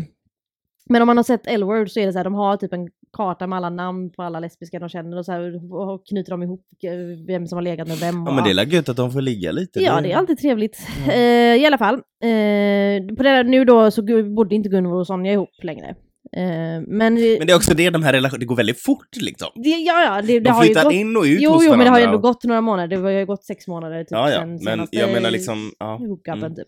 men 0.90 1.02
om 1.02 1.06
man 1.08 1.18
har 1.18 1.24
sett 1.24 1.48
L-word 1.48 1.90
så 1.90 2.00
är 2.00 2.06
det 2.06 2.12
så 2.12 2.20
här, 2.20 2.24
de 2.24 2.34
har 2.34 2.58
typ 2.58 2.74
en 2.74 2.90
karta 3.20 3.48
med 3.48 3.58
alla 3.58 3.70
namn 3.70 4.10
på 4.10 4.24
alla 4.24 4.40
lesbiska 4.40 4.80
de 4.80 4.90
känner 4.90 5.18
och 5.18 5.26
så 5.26 5.32
här, 5.32 5.74
och 5.74 6.08
knyter 6.08 6.32
de 6.32 6.44
ihop 6.44 6.66
eh, 6.84 6.92
vem 7.28 7.48
som 7.48 7.56
har 7.56 7.64
legat 7.64 7.88
med 7.88 7.98
vem. 7.98 8.16
ja, 8.26 8.32
men 8.34 8.44
det 8.44 8.50
är 8.50 8.56
väl 8.56 8.74
gött 8.74 8.90
att 8.90 8.98
de 8.98 9.12
får 9.12 9.22
ligga 9.22 9.52
lite. 9.52 9.80
Ja, 9.80 10.02
det 10.02 10.12
är 10.12 10.18
alltid 10.18 10.38
trevligt. 10.38 10.78
Eh, 11.08 11.56
I 11.56 11.66
alla 11.66 11.78
fall. 11.78 11.96
Eh, 11.96 13.16
på 13.18 13.24
det 13.24 13.30
där, 13.30 13.44
nu 13.44 13.66
då 13.66 13.92
så 13.92 14.02
bodde 14.36 14.56
inte 14.56 14.70
Gunvor 14.70 15.00
och 15.00 15.08
Sonja 15.08 15.34
ihop 15.34 15.64
längre. 15.64 15.96
Eh, 16.38 16.44
men 16.88 17.14
Men 17.14 17.14
det 17.48 17.52
är 17.52 17.56
också 17.56 17.74
det, 17.74 17.90
de 17.90 18.04
här 18.04 18.14
relationerna, 18.14 18.40
det 18.40 18.46
går 18.46 18.56
väldigt 18.56 18.82
fort 18.82 19.16
liksom. 19.22 19.48
det, 19.56 19.70
ja, 19.70 20.04
ja, 20.04 20.22
det, 20.22 20.34
det 20.34 20.40
De 20.40 20.50
har 20.50 20.64
ju 20.64 20.68
flyttar 20.68 20.84
gått... 20.84 20.94
in 20.94 21.18
och 21.18 21.24
ut 21.24 21.42
Jo, 21.42 21.52
hos 21.52 21.66
jo, 21.66 21.70
men 21.72 21.80
det 21.80 21.90
har 21.90 22.00
ju 22.00 22.06
ändå 22.06 22.18
gått 22.18 22.44
några 22.44 22.62
månader. 22.62 22.88
Det 22.88 23.04
har 23.04 23.10
ju 23.10 23.26
gått 23.26 23.44
sex 23.44 23.68
månader 23.68 24.04
typ 24.04 24.12
Ja, 24.12 24.30
ja, 24.32 24.40
sen 24.40 24.50
men 24.50 24.60
senaste 24.60 24.98
jag 24.98 25.12
menar 25.14 25.32
liksom, 25.32 25.72
ja. 25.80 26.00
Mm. 26.28 26.56
typ. 26.56 26.68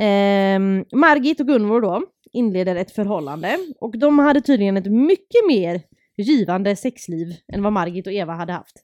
Ehm, 0.00 0.84
Margit 0.92 1.40
och 1.40 1.46
Gunvor 1.46 1.80
då 1.80 2.02
inleder 2.32 2.76
ett 2.76 2.90
förhållande 2.90 3.58
och 3.80 3.98
de 3.98 4.18
hade 4.18 4.40
tydligen 4.40 4.76
ett 4.76 4.92
mycket 4.92 5.46
mer 5.48 5.80
givande 6.22 6.76
sexliv 6.76 7.28
än 7.52 7.62
vad 7.62 7.72
Margit 7.72 8.06
och 8.06 8.12
Eva 8.12 8.32
hade 8.34 8.52
haft. 8.52 8.74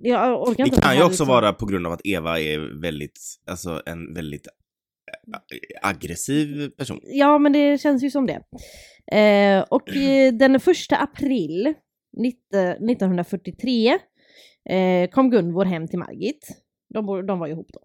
Jag 0.00 0.42
orkar 0.48 0.64
inte 0.64 0.76
Det 0.76 0.82
kan 0.82 0.94
ju 0.94 1.00
också 1.00 1.10
liksom- 1.10 1.28
vara 1.28 1.52
på 1.52 1.66
grund 1.66 1.86
av 1.86 1.92
att 1.92 2.00
Eva 2.06 2.40
är 2.40 2.80
väldigt, 2.80 3.20
alltså 3.50 3.82
en 3.86 4.14
väldigt 4.14 4.46
äh, 4.46 5.88
aggressiv 5.90 6.70
person. 6.70 7.00
Ja, 7.02 7.38
men 7.38 7.52
det 7.52 7.80
känns 7.80 8.02
ju 8.02 8.10
som 8.10 8.26
det. 8.26 8.42
Eh, 9.18 9.64
och 9.70 9.96
eh, 9.96 10.32
den 10.32 10.60
första 10.60 10.96
april 10.96 11.74
19, 12.16 12.60
1943 12.90 13.98
eh, 14.70 15.10
kom 15.10 15.30
Gunvor 15.30 15.64
hem 15.64 15.88
till 15.88 15.98
Margit. 15.98 16.48
De, 16.94 17.06
bor- 17.06 17.22
de 17.22 17.38
var 17.38 17.46
ju 17.46 17.52
ihop 17.52 17.70
då. 17.72 17.80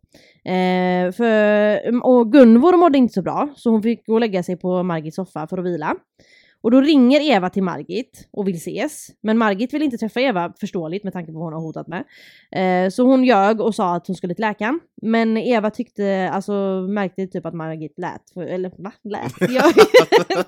Eh, 0.51 1.11
för, 1.11 2.05
och 2.05 2.31
Gunvor 2.31 2.77
mådde 2.77 2.97
inte 2.97 3.13
så 3.13 3.21
bra, 3.21 3.53
så 3.55 3.69
hon 3.69 3.83
fick 3.83 4.05
gå 4.05 4.13
och 4.13 4.19
lägga 4.19 4.43
sig 4.43 4.57
på 4.57 4.83
Margits 4.83 5.15
soffa 5.15 5.47
för 5.47 5.57
att 5.57 5.65
vila. 5.65 5.95
Och 6.63 6.71
då 6.71 6.81
ringer 6.81 7.19
Eva 7.21 7.49
till 7.49 7.63
Margit 7.63 8.27
och 8.31 8.47
vill 8.47 8.55
ses. 8.55 9.07
Men 9.21 9.37
Margit 9.37 9.73
vill 9.73 9.81
inte 9.81 9.97
träffa 9.97 10.21
Eva, 10.21 10.53
förståeligt 10.59 11.03
med 11.03 11.13
tanke 11.13 11.31
på 11.31 11.37
vad 11.37 11.43
hon 11.43 11.53
har 11.53 11.61
hotat 11.61 11.87
med. 11.87 12.03
Eh, 12.85 12.89
så 12.89 13.03
hon 13.03 13.23
ljög 13.23 13.61
och 13.61 13.75
sa 13.75 13.95
att 13.95 14.07
hon 14.07 14.15
skulle 14.15 14.33
till 14.35 14.41
läkaren. 14.41 14.79
Men 15.01 15.37
Eva 15.37 15.69
tyckte, 15.69 16.29
alltså 16.33 16.53
märkte 16.89 17.27
typ 17.27 17.45
att 17.45 17.53
Margit 17.53 17.99
lät, 17.99 18.37
eller 18.49 18.71
va? 18.83 18.91
Lät? 19.03 19.33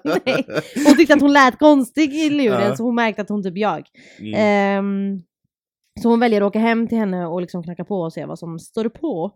Nej. 0.25 0.45
Hon 0.86 0.98
tyckte 0.98 1.13
att 1.13 1.22
hon 1.22 1.34
lät 1.34 1.60
konstig 1.60 2.13
i 2.15 2.29
luren 2.29 2.62
Ja. 2.62 2.75
så 2.75 2.84
hon 2.84 2.95
märkte 2.95 3.22
att 3.22 3.29
hon 3.29 3.43
typ 3.43 3.57
ljög. 3.57 3.86
Mm. 4.19 4.34
Ehm, 4.36 5.22
så 6.01 6.09
hon 6.09 6.19
väljer 6.19 6.41
att 6.41 6.47
åka 6.47 6.59
hem 6.59 6.87
till 6.87 6.97
henne 6.97 7.25
och 7.27 7.41
liksom 7.41 7.63
knacka 7.63 7.85
på 7.85 8.01
och 8.01 8.13
se 8.13 8.25
vad 8.25 8.39
som 8.39 8.59
står 8.59 8.89
på. 8.89 9.31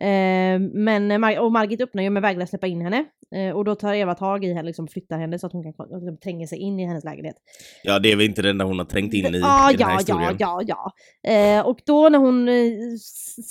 Ehm, 0.00 0.66
men 0.74 1.12
Mar- 1.12 1.38
och 1.38 1.52
Margit 1.52 1.80
öppnar 1.80 2.02
ju 2.02 2.10
men 2.10 2.22
vägrar 2.22 2.46
släppa 2.46 2.66
in 2.66 2.80
henne. 2.80 3.04
Eh, 3.34 3.56
och 3.56 3.64
då 3.64 3.74
tar 3.74 3.94
Eva 3.94 4.14
tag 4.14 4.44
i 4.44 4.48
henne, 4.52 4.62
liksom 4.62 4.88
flyttar 4.88 5.18
henne 5.18 5.38
så 5.38 5.46
att 5.46 5.52
hon 5.52 5.62
kan 5.62 5.72
liksom, 5.90 6.16
tränga 6.16 6.46
sig 6.46 6.58
in 6.58 6.80
i 6.80 6.86
hennes 6.86 7.04
lägenhet. 7.04 7.36
Ja, 7.82 7.98
det 7.98 8.12
är 8.12 8.16
väl 8.16 8.26
inte 8.26 8.42
det 8.42 8.50
enda 8.50 8.64
hon 8.64 8.78
har 8.78 8.86
trängt 8.86 9.14
in 9.14 9.34
i, 9.34 9.38
Ja, 9.38 9.70
i 9.72 9.76
den 9.76 9.86
här 9.86 9.92
ja, 9.92 9.98
historien. 9.98 10.36
ja, 10.38 10.62
ja, 10.66 10.92
ja. 11.22 11.58
Eh, 11.58 11.66
och 11.66 11.78
då 11.86 12.08
när 12.08 12.18
hon 12.18 12.48
eh, 12.48 12.54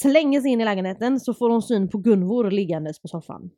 slänger 0.02 0.42
sig 0.42 0.52
in 0.52 0.62
i 0.62 0.66
lägenheten 0.66 1.20
så 1.20 1.34
får 1.34 1.50
hon 1.50 1.62
syn 1.62 1.90
på 1.90 1.98
Gunvor 1.98 2.52
liggandes 2.52 3.02
på 3.02 3.08
soffan. 3.08 3.50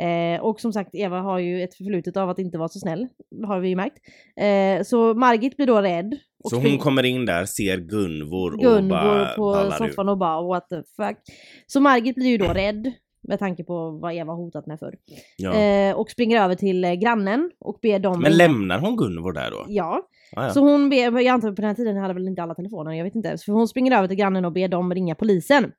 Eh, 0.00 0.40
och 0.40 0.60
som 0.60 0.72
sagt, 0.72 0.94
Eva 0.94 1.20
har 1.20 1.38
ju 1.38 1.62
ett 1.62 1.74
förflutet 1.74 2.16
av 2.16 2.30
att 2.30 2.38
inte 2.38 2.58
vara 2.58 2.68
så 2.68 2.78
snäll, 2.78 3.08
har 3.46 3.60
vi 3.60 3.68
ju 3.68 3.76
märkt. 3.76 3.98
Eh, 4.36 4.84
så 4.84 5.14
Margit 5.14 5.56
blir 5.56 5.66
då 5.66 5.80
rädd. 5.80 6.16
Så 6.50 6.56
hon 6.56 6.78
kommer 6.78 7.02
in 7.02 7.26
där, 7.26 7.44
ser 7.44 7.78
Gunvor 7.78 8.52
och 8.54 8.60
Gunvor 8.60 8.88
bara 8.88 9.26
på 9.34 9.72
soffan 9.78 10.08
och 10.08 10.18
bara 10.18 10.42
what 10.42 10.68
the 10.68 10.76
fuck. 10.76 11.16
Så 11.66 11.80
Margit 11.80 12.14
blir 12.14 12.26
ju 12.26 12.38
då 12.38 12.48
rädd, 12.48 12.92
med 13.28 13.38
tanke 13.38 13.64
på 13.64 13.90
vad 13.90 14.14
Eva 14.14 14.32
hotat 14.32 14.66
med 14.66 14.78
förr. 14.78 14.94
Ja. 15.36 15.54
Eh, 15.54 15.96
och 15.96 16.10
springer 16.10 16.42
över 16.42 16.54
till 16.54 16.84
eh, 16.84 16.92
grannen 16.94 17.50
och 17.58 17.78
ber 17.82 17.98
dem... 17.98 18.20
Men 18.20 18.36
lämnar 18.36 18.78
hon 18.78 18.96
Gunvor 18.96 19.32
där 19.32 19.50
då? 19.50 19.64
Ja, 19.68 20.02
Ah, 20.36 20.44
ja. 20.44 20.50
så 20.50 20.60
hon 20.60 20.90
ber, 20.90 20.96
jag 20.96 21.26
antar 21.26 21.48
på 21.48 21.54
den 21.54 21.64
här 21.64 21.74
tiden 21.74 21.96
hade 21.96 22.14
väl 22.14 22.28
inte 22.28 22.42
alla 22.42 22.54
telefoner, 22.54 22.92
jag 22.92 23.04
vet 23.04 23.14
inte. 23.14 23.38
Så 23.38 23.52
hon 23.52 23.68
springer 23.68 23.96
över 23.98 24.08
till 24.08 24.16
grannen 24.16 24.44
och 24.44 24.52
ber 24.52 24.68
dem 24.68 24.94
ringa 24.94 25.14
polisen. 25.14 25.72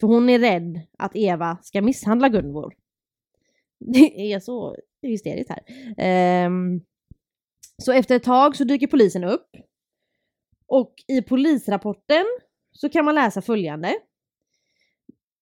För 0.00 0.06
hon 0.06 0.28
är 0.28 0.38
rädd 0.38 0.80
att 0.98 1.16
Eva 1.16 1.58
ska 1.62 1.82
misshandla 1.82 2.28
Gunvor. 2.28 2.74
Det 3.92 4.32
är 4.32 4.40
så 4.40 4.76
hysteriskt 5.02 5.50
här. 5.50 6.46
Um, 6.46 6.84
så 7.82 7.92
efter 7.92 8.16
ett 8.16 8.22
tag 8.22 8.56
så 8.56 8.64
dyker 8.64 8.86
polisen 8.86 9.24
upp. 9.24 9.48
Och 10.66 10.94
i 11.08 11.22
polisrapporten 11.22 12.24
så 12.72 12.88
kan 12.88 13.04
man 13.04 13.14
läsa 13.14 13.42
följande. 13.42 13.94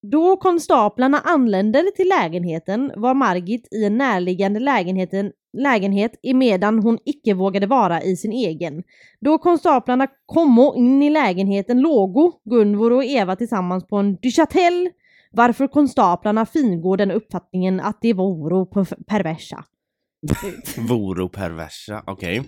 Då 0.03 0.37
konstaplarna 0.37 1.19
anländer 1.19 1.97
till 1.97 2.09
lägenheten 2.09 2.93
var 2.97 3.15
Margit 3.15 3.69
i 3.75 3.85
en 3.85 3.99
närliggande 3.99 4.61
lägenheten, 4.61 5.33
lägenhet 5.59 6.13
emedan 6.23 6.79
hon 6.79 6.99
icke 7.05 7.35
vågade 7.35 7.67
vara 7.67 8.03
i 8.03 8.17
sin 8.17 8.33
egen. 8.33 8.83
Då 9.21 9.39
konstaplarna 9.39 10.07
kommo 10.27 10.75
in 10.77 11.03
i 11.03 11.11
lägenheten 11.11 11.81
lågo 11.81 12.33
Gunvor 12.45 12.93
och 12.93 13.05
Eva 13.05 13.37
tillsammans 13.37 13.87
på 13.87 13.97
en 13.97 14.17
Duchatel 14.17 14.91
varför 15.31 15.69
konstaplarna 15.69 16.47
fingår 16.47 16.97
den 16.97 17.11
uppfattningen 17.11 17.81
att 17.81 17.99
det 18.01 18.13
var 18.15 18.25
oro 18.25 18.67
på 18.67 18.85
perversa. 18.85 19.65
Voro 20.89 21.29
perversa, 21.29 22.03
okej. 22.07 22.43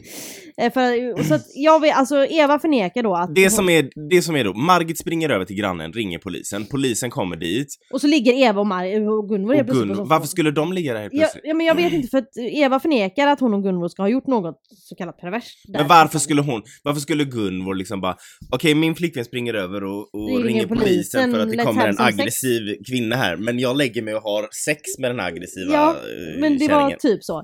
Eh, 0.57 0.73
för, 0.73 1.23
så 1.23 1.35
att 1.35 1.43
jag 1.55 1.81
vet, 1.81 1.97
alltså 1.97 2.27
Eva 2.27 2.59
förnekar 2.59 3.03
då 3.03 3.15
att 3.15 3.35
Det 3.35 3.43
hon, 3.43 3.51
som, 3.51 3.69
är, 3.69 4.09
det 4.11 4.23
som 4.23 4.37
är 4.37 4.45
då, 4.45 4.53
Margit 4.55 4.99
springer 4.99 5.31
över 5.31 5.45
till 5.45 5.57
grannen, 5.57 5.93
ringer 5.93 6.19
polisen, 6.19 6.67
polisen 6.67 7.11
kommer 7.11 7.37
dit. 7.37 7.67
och 7.93 8.01
så 8.01 8.07
ligger 8.07 8.33
Eva 8.33 8.61
och, 8.61 8.67
Mar- 8.67 9.09
och 9.09 9.29
Gunvor 9.29 9.55
helt 9.55 9.67
plötsligt 9.69 9.97
Gun, 9.97 10.09
varför 10.09 10.27
skulle 10.27 10.51
de 10.51 10.73
ligga 10.73 10.93
där 10.95 11.01
helt 11.01 11.13
Ja, 11.15 11.19
plötsligt? 11.19 11.45
ja 11.47 11.55
men 11.55 11.67
jag 11.67 11.75
vet 11.75 11.93
inte 11.93 12.09
för 12.09 12.19
att 12.19 12.37
Eva 12.53 12.81
förnekar 12.81 13.27
att 13.27 13.41
hon 13.41 13.55
och 13.55 13.63
Gunvor 13.63 13.89
ska 13.89 14.03
ha 14.03 14.09
gjort 14.09 14.27
något 14.27 14.61
så 14.89 14.95
kallat 14.95 15.19
perverst. 15.19 15.59
Men 15.69 15.89
varför 15.89 16.19
skulle 16.19 16.43
hon, 16.43 16.63
varför 16.83 17.01
skulle 17.01 17.25
Gunvor 17.25 17.75
liksom 17.75 18.01
bara 18.01 18.17
Okej 18.51 18.75
min 18.75 18.95
flickvän 18.95 19.25
springer 19.25 19.55
över 19.55 19.85
och, 19.85 20.15
och 20.15 20.29
Ringer 20.29 20.45
ringer 20.45 20.67
polisen, 20.67 20.85
polisen, 20.87 21.33
för 21.33 21.39
att 21.41 21.51
det 21.51 21.57
kommer 21.57 21.89
en 21.89 21.95
some 21.97 22.09
sex. 22.11 22.21
aggressiv 22.21 22.77
kvinna 22.91 23.17
här 23.17 23.37
Men 23.37 23.59
jag 23.59 23.77
lägger 23.77 24.03
mig 24.03 24.15
och 24.15 24.23
har 24.23 24.49
sex 24.65 24.81
med 24.99 25.11
den 25.11 25.21
aggressiva 25.21 25.73
Ja, 25.73 25.91
eh, 25.91 26.41
Men 26.41 26.59
det 26.59 26.69
var 26.69 26.81
kärringen. 26.81 26.99
typ 26.99 27.25
så. 27.25 27.43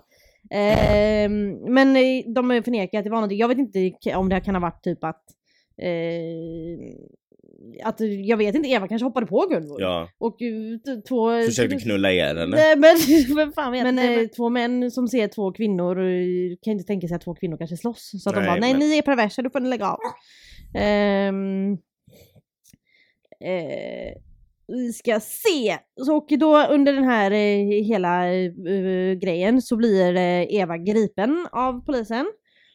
Ehm, 0.50 1.50
men 1.74 1.96
eh, 1.96 2.32
de 2.34 2.62
förnekar 2.64 2.98
att 2.98 3.04
det 3.04 3.10
var 3.10 3.16
någonting. 3.16 3.38
Jag 3.38 3.48
vet 3.48 3.58
inte 3.58 3.92
om 4.16 4.28
det 4.28 4.40
kan 4.40 4.54
ha 4.54 4.62
varit 4.62 4.84
typ 4.84 5.04
att 5.04 5.24
eh, 5.82 6.96
att 7.84 8.00
jag 8.24 8.36
vet 8.36 8.54
inte, 8.54 8.68
Eva 8.68 8.88
kanske 8.88 9.04
hoppade 9.04 9.26
på 9.26 9.46
Gunvor. 9.50 9.80
Ja, 9.80 10.08
Och 10.18 10.42
eh, 10.42 11.00
två... 11.08 11.42
försökte 11.42 11.76
knulla 11.76 12.12
ihjäl 12.12 12.38
henne 12.38 12.56
Nej 12.56 12.76
men 12.76 12.96
vem 13.36 13.52
fan 13.52 13.72
vet. 13.72 13.82
Men 13.82 13.98
eh, 13.98 14.26
två 14.26 14.48
män 14.48 14.90
som 14.90 15.08
ser 15.08 15.28
två 15.28 15.52
kvinnor 15.52 15.98
eh, 16.00 16.56
kan 16.62 16.72
inte 16.72 16.84
tänka 16.84 17.08
sig 17.08 17.14
att 17.14 17.22
två 17.22 17.34
kvinnor 17.34 17.56
kanske 17.56 17.76
slåss. 17.76 18.10
Så 18.22 18.28
att 18.30 18.34
de 18.34 18.40
Nej, 18.40 18.50
bara, 18.50 18.60
nej 18.60 18.72
men- 18.72 18.80
ni 18.80 18.98
är 18.98 19.02
perversa, 19.02 19.42
då 19.42 19.50
får 19.50 19.60
ni 19.60 19.68
lägga 19.68 19.86
av. 19.86 19.98
Ehm, 20.74 21.72
eh, 23.44 24.14
vi 24.14 24.27
ska 24.94 25.20
se. 25.20 25.78
Och 26.10 26.38
då 26.38 26.66
under 26.66 26.92
den 26.92 27.04
här 27.04 27.30
eh, 27.30 27.84
hela 27.84 28.34
eh, 28.34 28.52
grejen 29.22 29.62
så 29.62 29.76
blir 29.76 30.16
eh, 30.16 30.54
Eva 30.54 30.76
gripen 30.78 31.46
av 31.52 31.84
polisen. 31.84 32.26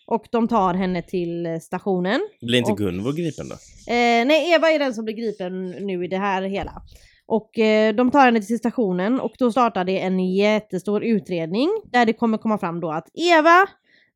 Och 0.08 0.26
de 0.32 0.48
tar 0.48 0.74
henne 0.74 1.02
till 1.02 1.60
stationen. 1.62 2.22
Blir 2.42 2.60
inte 2.60 2.72
och- 2.72 2.78
Gunvor 2.78 3.14
gripen 3.14 3.50
då? 3.50 3.54
Eh, 3.94 4.26
nej, 4.26 4.54
Eva 4.54 4.72
är 4.72 4.80
den 4.80 4.94
som 4.94 5.06
blir 5.06 5.16
gripen 5.16 5.70
nu 5.72 6.06
i 6.06 6.08
det 6.08 6.18
här 6.18 6.42
hela. 6.42 6.72
Och 7.26 7.52
de 7.96 8.12
tar 8.12 8.26
henne 8.26 8.42
till 8.42 8.58
stationen 8.58 9.20
och 9.20 9.32
då 9.40 9.52
startar 9.52 9.84
det 9.84 10.00
en 10.00 10.20
jättestor 10.34 11.04
utredning 11.04 11.70
där 11.92 12.06
det 12.06 12.14
kommer 12.14 12.38
komma 12.38 12.58
fram 12.58 12.80
då 12.80 12.92
att 12.92 13.08
Eva, 13.14 13.68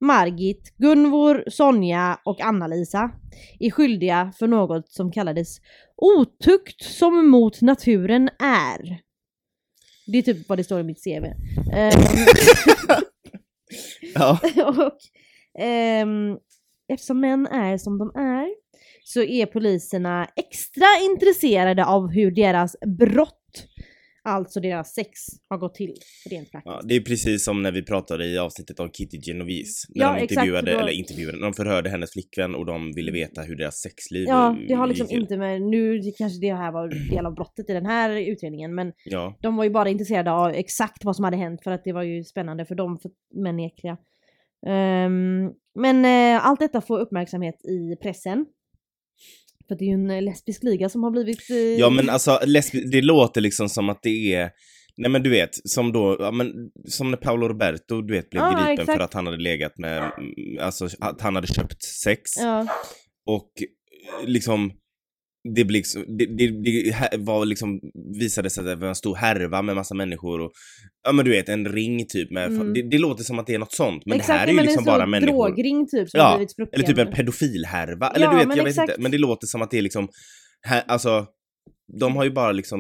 Margit, 0.02 0.74
Gunvor, 0.78 1.44
Sonja 1.48 2.20
och 2.26 2.42
Anna-Lisa 2.42 3.12
är 3.60 3.72
skyldiga 3.72 4.34
för 4.40 4.48
något 4.48 4.92
som 4.92 5.12
kallades 5.12 5.58
otukt 5.96 6.84
som 6.84 7.30
mot 7.30 7.62
naturen 7.62 8.30
är. 8.40 9.02
Det 10.08 10.18
är 10.18 10.22
typ 10.22 10.50
vad 10.50 10.58
det 10.58 10.64
står 10.64 10.80
i 10.80 10.84
mitt 10.84 11.04
CV. 11.04 11.26
Ja. 14.16 14.40
och 14.68 14.98
ehm, 15.62 16.38
eftersom 16.88 17.20
män 17.20 17.48
är 17.48 17.78
som 17.78 17.98
de 17.98 18.12
är 18.16 18.48
så 19.04 19.22
är 19.22 19.46
poliserna 19.46 20.28
extra 20.36 20.86
intresserade 21.12 21.86
av 21.86 22.10
hur 22.10 22.32
deras 22.32 22.76
brott, 23.00 23.37
alltså 24.28 24.60
deras 24.60 24.94
sex, 24.94 25.10
har 25.50 25.58
gått 25.58 25.76
till 25.76 25.94
rent 26.30 26.52
praktiskt. 26.52 26.76
ja, 26.76 26.82
det 26.84 26.96
är 26.96 27.02
precis 27.02 27.44
som 27.46 27.64
när 27.64 27.72
vi 27.72 27.84
pratade 27.84 28.26
i 28.26 28.38
avsnittet 28.38 28.80
om 28.80 28.90
Kitty 28.92 29.18
Genovese 29.22 29.86
När 29.90 30.06
Ja, 30.06 30.14
de 30.14 30.16
exakt, 30.16 30.32
intervjuade, 30.32 30.74
då- 30.74 30.80
eller 30.80 30.92
intervjuade, 30.92 31.38
när 31.38 31.44
de 31.48 31.54
förhörde 31.54 31.90
hennes 31.90 32.12
flickvän 32.12 32.56
och 32.56 32.66
de 32.66 32.94
ville 32.96 33.12
veta 33.12 33.42
hur 33.42 33.56
deras 33.56 33.76
sexliv 33.82 34.26
Ja, 34.28 34.50
eh, 34.52 34.68
det 34.68 34.74
har 34.74 34.88
liksom 34.88 35.08
gick 35.08 35.18
inte 35.22 35.38
med, 35.38 35.62
nu 35.62 36.02
kanske 36.18 36.40
det 36.40 36.54
här 36.54 36.72
var 36.72 37.10
del 37.16 37.26
av 37.26 37.34
brottet 37.36 37.70
i 37.70 37.74
den 37.74 37.86
här 37.86 38.10
utredningen 38.32 38.76
men 38.76 38.94
Ja, 39.06 39.38
de 39.42 39.56
var 39.56 39.64
ju 39.64 39.70
bara 39.70 39.90
intresserade 39.90 40.32
av 40.32 40.50
exakt 40.50 41.06
vad 41.06 41.16
som 41.16 41.26
hade 41.26 41.38
hänt 41.38 41.64
för 41.64 41.72
att 41.72 41.84
det 41.84 41.94
var 41.94 42.04
ju 42.04 42.24
spännande 42.24 42.66
för 42.66 42.76
dem, 42.76 43.00
för 43.00 43.12
män 43.44 43.60
är 43.60 43.68
äckliga. 43.68 43.98
Ehm, 44.68 45.52
men 45.80 46.06
eh, 46.06 46.46
allt 46.48 46.60
detta 46.60 46.82
får 46.82 47.00
uppmärksamhet 47.00 47.56
i 47.66 47.96
pressen. 48.04 48.46
För 49.68 49.76
det 49.76 49.86
är 49.86 49.88
ju 49.88 49.94
en 49.94 50.10
eh, 50.10 50.22
lesbisk 50.22 50.64
liga 50.64 50.90
som 50.90 51.04
har 51.04 51.12
blivit... 51.12 51.50
eh, 51.50 51.56
ja 51.58 51.90
men 51.90 52.10
alltså 52.10 52.40
lesbi- 52.44 52.90
det 52.92 53.02
låter 53.02 53.42
liksom 53.42 53.70
som 53.70 53.90
att 53.90 54.00
det 54.04 54.34
är 54.34 54.50
Nej 55.00 55.12
men 55.12 55.24
du 55.24 55.30
vet, 55.30 55.50
som 55.70 55.92
då, 55.92 56.18
ja, 56.20 56.32
men, 56.32 56.54
som 56.88 57.12
när 57.12 57.18
Paolo 57.18 57.48
Roberto 57.48 58.02
du 58.02 58.14
vet 58.14 58.30
blev 58.30 58.44
Ja, 58.44 58.50
gripen 58.50 58.72
exakt. 58.84 58.92
för 58.98 59.00
att 59.04 59.14
han 59.14 59.26
hade 59.26 59.38
legat 59.38 59.78
med, 59.78 59.98
mm, 59.98 60.12
alltså 60.62 60.90
att 61.00 61.22
han 61.22 61.36
hade 61.36 61.48
köpt 61.48 61.84
sex. 61.84 62.22
Ja, 62.38 62.68
Och 63.26 63.52
eh, 64.22 64.28
liksom 64.30 64.72
det, 65.56 65.66
blir 65.66 65.78
liksom, 65.78 66.06
det, 66.18 66.26
det, 66.26 66.48
det 66.48 67.18
var 67.18 67.46
liksom, 67.46 67.80
visade 68.20 68.50
sig 68.50 68.62
att 68.62 68.68
det 68.68 68.76
var 68.76 68.88
en 68.88 68.96
stor 68.96 69.16
härva 69.16 69.62
med 69.62 69.76
massa 69.76 69.96
människor 69.96 70.42
och 70.42 70.52
ja 71.04 71.12
men 71.12 71.26
du 71.26 71.32
vet 71.32 71.50
en 71.50 71.66
ring 71.68 72.06
typ 72.08 72.32
med, 72.32 72.48
Mm. 72.52 72.74
det, 72.74 72.82
det 72.90 72.98
låter 72.98 73.24
som 73.24 73.40
att 73.40 73.48
det 73.48 73.54
är 73.54 73.60
något 73.60 73.74
sånt 73.74 74.04
men 74.06 74.18
exakt, 74.18 74.28
det 74.28 74.40
här 74.40 74.48
är 74.48 74.52
ju 74.52 74.62
liksom 74.62 74.84
bara 74.86 75.06
människor. 75.06 75.48
drogring 75.50 75.88
typ 75.88 76.10
som 76.10 76.20
Ja, 76.20 76.36
blivit 76.36 76.52
sprucken. 76.52 76.74
Eller 76.80 76.88
typ 76.88 76.98
en 76.98 77.12
pedofilhärva, 77.14 78.10
eller 78.10 78.26
Ja, 78.26 78.32
du 78.32 78.38
vet, 78.38 78.48
men 78.48 78.58
jag 78.58 78.64
vet 78.64 78.72
exakt. 78.72 78.90
inte. 78.90 79.02
Men 79.02 79.12
det 79.12 79.18
låter 79.18 79.48
som 79.48 79.62
att 79.62 79.72
det 79.72 79.78
är 79.78 79.82
liksom, 79.82 80.08
här, 80.62 80.84
alltså, 80.88 81.26
de 82.00 82.16
har 82.16 82.24
ju 82.24 82.32
bara 82.32 82.52
liksom 82.52 82.80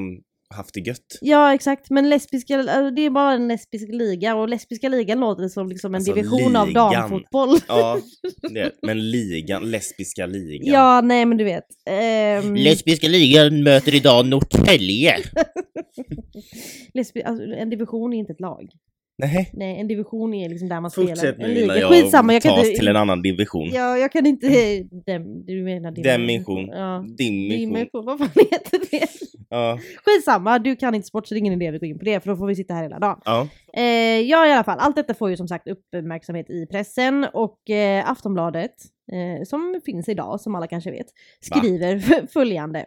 haft 0.55 0.73
det 0.73 0.79
gött. 0.79 1.17
Ja 1.21 1.53
exakt, 1.53 1.89
men 1.89 2.09
lesbiska, 2.09 2.57
alltså, 2.59 2.91
det 2.91 3.01
är 3.01 3.09
bara 3.09 3.33
en 3.33 3.47
lesbisk 3.47 3.87
liga 3.89 4.35
och 4.35 4.49
lesbiska 4.49 4.89
ligan 4.89 5.19
låter 5.19 5.47
som 5.47 5.69
liksom 5.69 5.91
en 5.91 5.95
Alltså, 5.95 6.13
division 6.13 6.55
av 6.55 6.67
ligan. 6.67 6.93
damfotboll. 6.93 7.57
Ja, 7.67 7.99
det, 8.53 8.71
men 8.81 9.11
ligan, 9.11 9.71
lesbiska 9.71 10.25
ligan. 10.25 10.73
Ja, 10.73 11.01
nej 11.01 11.25
men 11.25 11.37
du 11.37 11.43
vet. 11.43 11.63
Ehm, 11.89 12.55
Lesbiska 12.55 13.07
ligan 13.07 13.63
möter 13.63 13.95
idag 13.95 14.25
Norrtälje. 14.25 15.15
lesbi- 16.93 17.23
alltså, 17.25 17.43
en 17.45 17.69
division 17.69 18.13
är 18.13 18.17
inte 18.17 18.33
ett 18.33 18.39
lag. 18.41 18.69
Nej. 19.17 19.49
Nej, 19.53 19.79
en 19.79 19.87
division 19.87 20.33
är 20.33 20.49
liksom 20.49 20.69
där 20.69 20.81
man 20.81 20.91
Fortsätt 20.91 21.17
spelar. 21.17 21.37
nu 21.37 21.57
En 21.57 21.63
innan 21.63 21.79
jag 21.79 21.91
Skitsamma, 21.91 22.33
jag 22.33 22.41
kan 22.41 22.55
tas 22.55 22.65
inte... 22.67 22.79
till 22.79 22.87
en 22.87 22.95
annan 22.95 23.21
division. 23.21 23.69
Ja, 23.73 23.97
jag 23.97 24.11
kan 24.11 24.25
inte... 24.25 24.47
Dem, 25.05 25.45
du 25.45 25.63
menar 25.63 25.91
din... 25.91 26.03
Dimension. 26.03 26.67
Ja. 26.67 27.05
Dimension. 27.17 27.59
Dimension, 27.59 28.05
vad 28.05 28.17
fan 28.17 28.29
heter 28.51 28.79
det? 28.91 29.07
Ja. 29.49 29.79
Skitsamma, 30.05 30.59
du 30.59 30.75
kan 30.75 30.95
inte 30.95 31.07
sport 31.07 31.27
så 31.27 31.33
det 31.33 31.37
är 31.37 31.39
ingen 31.39 31.61
idé 31.61 31.71
vi 31.71 31.77
går 31.77 31.89
in 31.89 31.99
på 31.99 32.05
det 32.05 32.19
för 32.19 32.29
då 32.29 32.37
får 32.37 32.47
vi 32.47 32.55
sitta 32.55 32.73
här 32.73 32.83
hela 32.83 32.99
dagen. 32.99 33.19
ja. 33.25 33.47
Eh, 33.73 33.83
ja 34.21 34.47
i 34.47 34.51
alla 34.51 34.63
fall, 34.63 34.79
allt 34.79 34.95
detta 34.95 35.13
får 35.13 35.29
ju 35.29 35.37
som 35.37 35.47
sagt 35.47 35.67
uppmärksamhet 35.67 36.49
i 36.49 36.65
pressen 36.65 37.25
och 37.33 37.69
eh, 37.69 38.11
Aftonbladet, 38.11 38.73
eh, 39.11 39.43
som 39.45 39.81
finns 39.85 40.09
idag 40.09 40.41
som 40.41 40.55
alla 40.55 40.67
kanske 40.67 40.91
vet, 40.91 41.07
skriver 41.41 42.27
följande. 42.33 42.85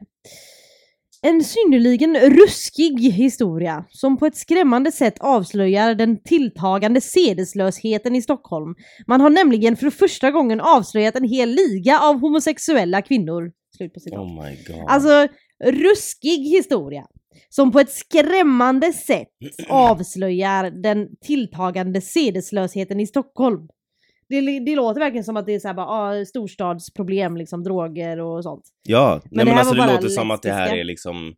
En 1.23 1.45
synnerligen 1.45 2.17
ruskig 2.17 3.13
historia 3.13 3.85
som 3.89 4.17
på 4.17 4.27
ett 4.27 4.37
skrämmande 4.37 4.93
sätt 4.93 5.15
avslöjar 5.21 5.95
den 5.95 6.23
tilltagande 6.23 7.01
sedeslösheten 7.01 8.17
i 8.17 8.23
Stockholm. 8.23 8.75
Man 9.07 9.21
har 9.21 9.31
nämligen 9.31 9.77
för 9.77 9.91
första 9.91 10.31
gången 10.31 10.61
avslöjat 10.61 11.17
en 11.17 11.29
hel 11.29 11.49
liga 11.49 12.01
av 12.01 12.21
homosexuella 12.21 13.03
kvinnor. 13.03 13.53
Slut 13.77 13.95
på 13.95 14.01
citat. 14.01 14.19
Oh 14.19 14.45
my 14.45 14.57
god. 14.67 14.85
Alltså, 14.89 15.29
ruskig 15.65 16.49
historia. 16.49 17.07
Som 17.49 17.73
på 17.73 17.81
ett 17.81 17.93
skrämmande 17.93 18.93
sätt 18.93 19.29
avslöjar 19.69 20.71
den 20.71 21.09
tilltagande 21.21 22.01
sedeslösheten 22.01 23.01
i 23.01 23.07
Stockholm. 23.07 23.69
Det, 24.31 24.61
det 24.61 24.77
låter 24.77 25.01
verkligen 25.01 25.25
som 25.25 25.37
att 25.37 25.47
det 25.47 25.55
är 25.55 25.59
så 25.59 25.69
här 25.69 25.75
bara, 25.75 25.87
ah, 25.87 26.25
storstadsproblem, 26.25 27.37
liksom 27.37 27.65
droger 27.65 28.21
och 28.21 28.43
sånt. 28.43 28.65
ja, 28.83 29.21
Men 29.25 29.31
nej, 29.31 29.45
det 29.45 29.51
men 29.51 29.59
alltså 29.59 29.75
det 29.75 29.93
låter 29.93 30.09
som 30.09 30.31
att 30.31 30.43
det 30.43 30.53
här 30.53 30.77
är 30.77 30.85
liksom, 30.85 31.35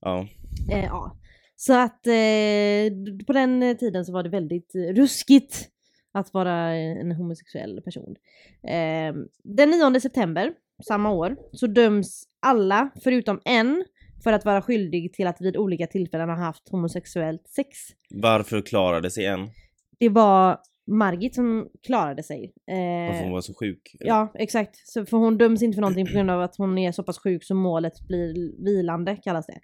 ja. 0.00 0.26
Eh, 0.72 0.84
ja. 0.84 1.16
Så 1.56 1.72
att 1.72 2.06
eh, 2.06 3.24
på 3.26 3.32
den 3.32 3.62
eh, 3.62 3.76
tiden 3.76 4.04
så 4.04 4.12
var 4.12 4.22
det 4.22 4.28
väldigt 4.28 4.74
eh, 4.74 4.80
ruskigt 4.80 5.68
att 6.12 6.34
vara 6.34 6.74
en 6.74 7.12
homosexuell 7.12 7.80
person. 7.80 8.16
Eh, 8.62 9.14
den 9.44 9.70
9 9.70 10.00
september 10.00 10.52
samma 10.86 11.10
år 11.10 11.36
så 11.52 11.66
döms 11.66 12.24
alla 12.40 12.90
förutom 13.02 13.40
en 13.44 13.84
för 14.24 14.32
att 14.32 14.44
vara 14.44 14.62
skyldig 14.62 15.12
till 15.12 15.26
att 15.26 15.40
vid 15.40 15.56
olika 15.56 15.86
tillfällen 15.86 16.28
ha 16.28 16.36
haft 16.36 16.68
homosexuellt 16.68 17.48
sex. 17.48 17.68
Varför 18.10 18.62
klarade 18.62 19.10
sig 19.10 19.26
en? 19.26 19.50
Det 19.98 20.08
var 20.08 20.58
Margit 20.90 21.34
som 21.34 21.68
klarade 21.86 22.22
sig. 22.22 22.52
Varför 22.66 23.18
Eh, 23.20 23.22
hon 23.22 23.32
var 23.32 23.40
så 23.40 23.54
sjuk? 23.54 23.96
eller? 24.00 24.08
ja, 24.10 24.32
exakt. 24.34 24.88
Så, 24.88 25.06
för 25.06 25.16
hon 25.16 25.38
döms 25.38 25.62
inte 25.62 25.74
för 25.74 25.80
någonting 25.82 26.06
på 26.06 26.12
grund 26.12 26.30
av 26.30 26.40
att 26.40 26.56
hon 26.56 26.78
är 26.78 26.92
så 26.92 27.02
pass 27.02 27.18
sjuk 27.18 27.44
så 27.44 27.54
målet 27.54 28.00
blir 28.08 28.64
vilande, 28.64 29.16
kallas 29.16 29.46
det. 29.46 29.60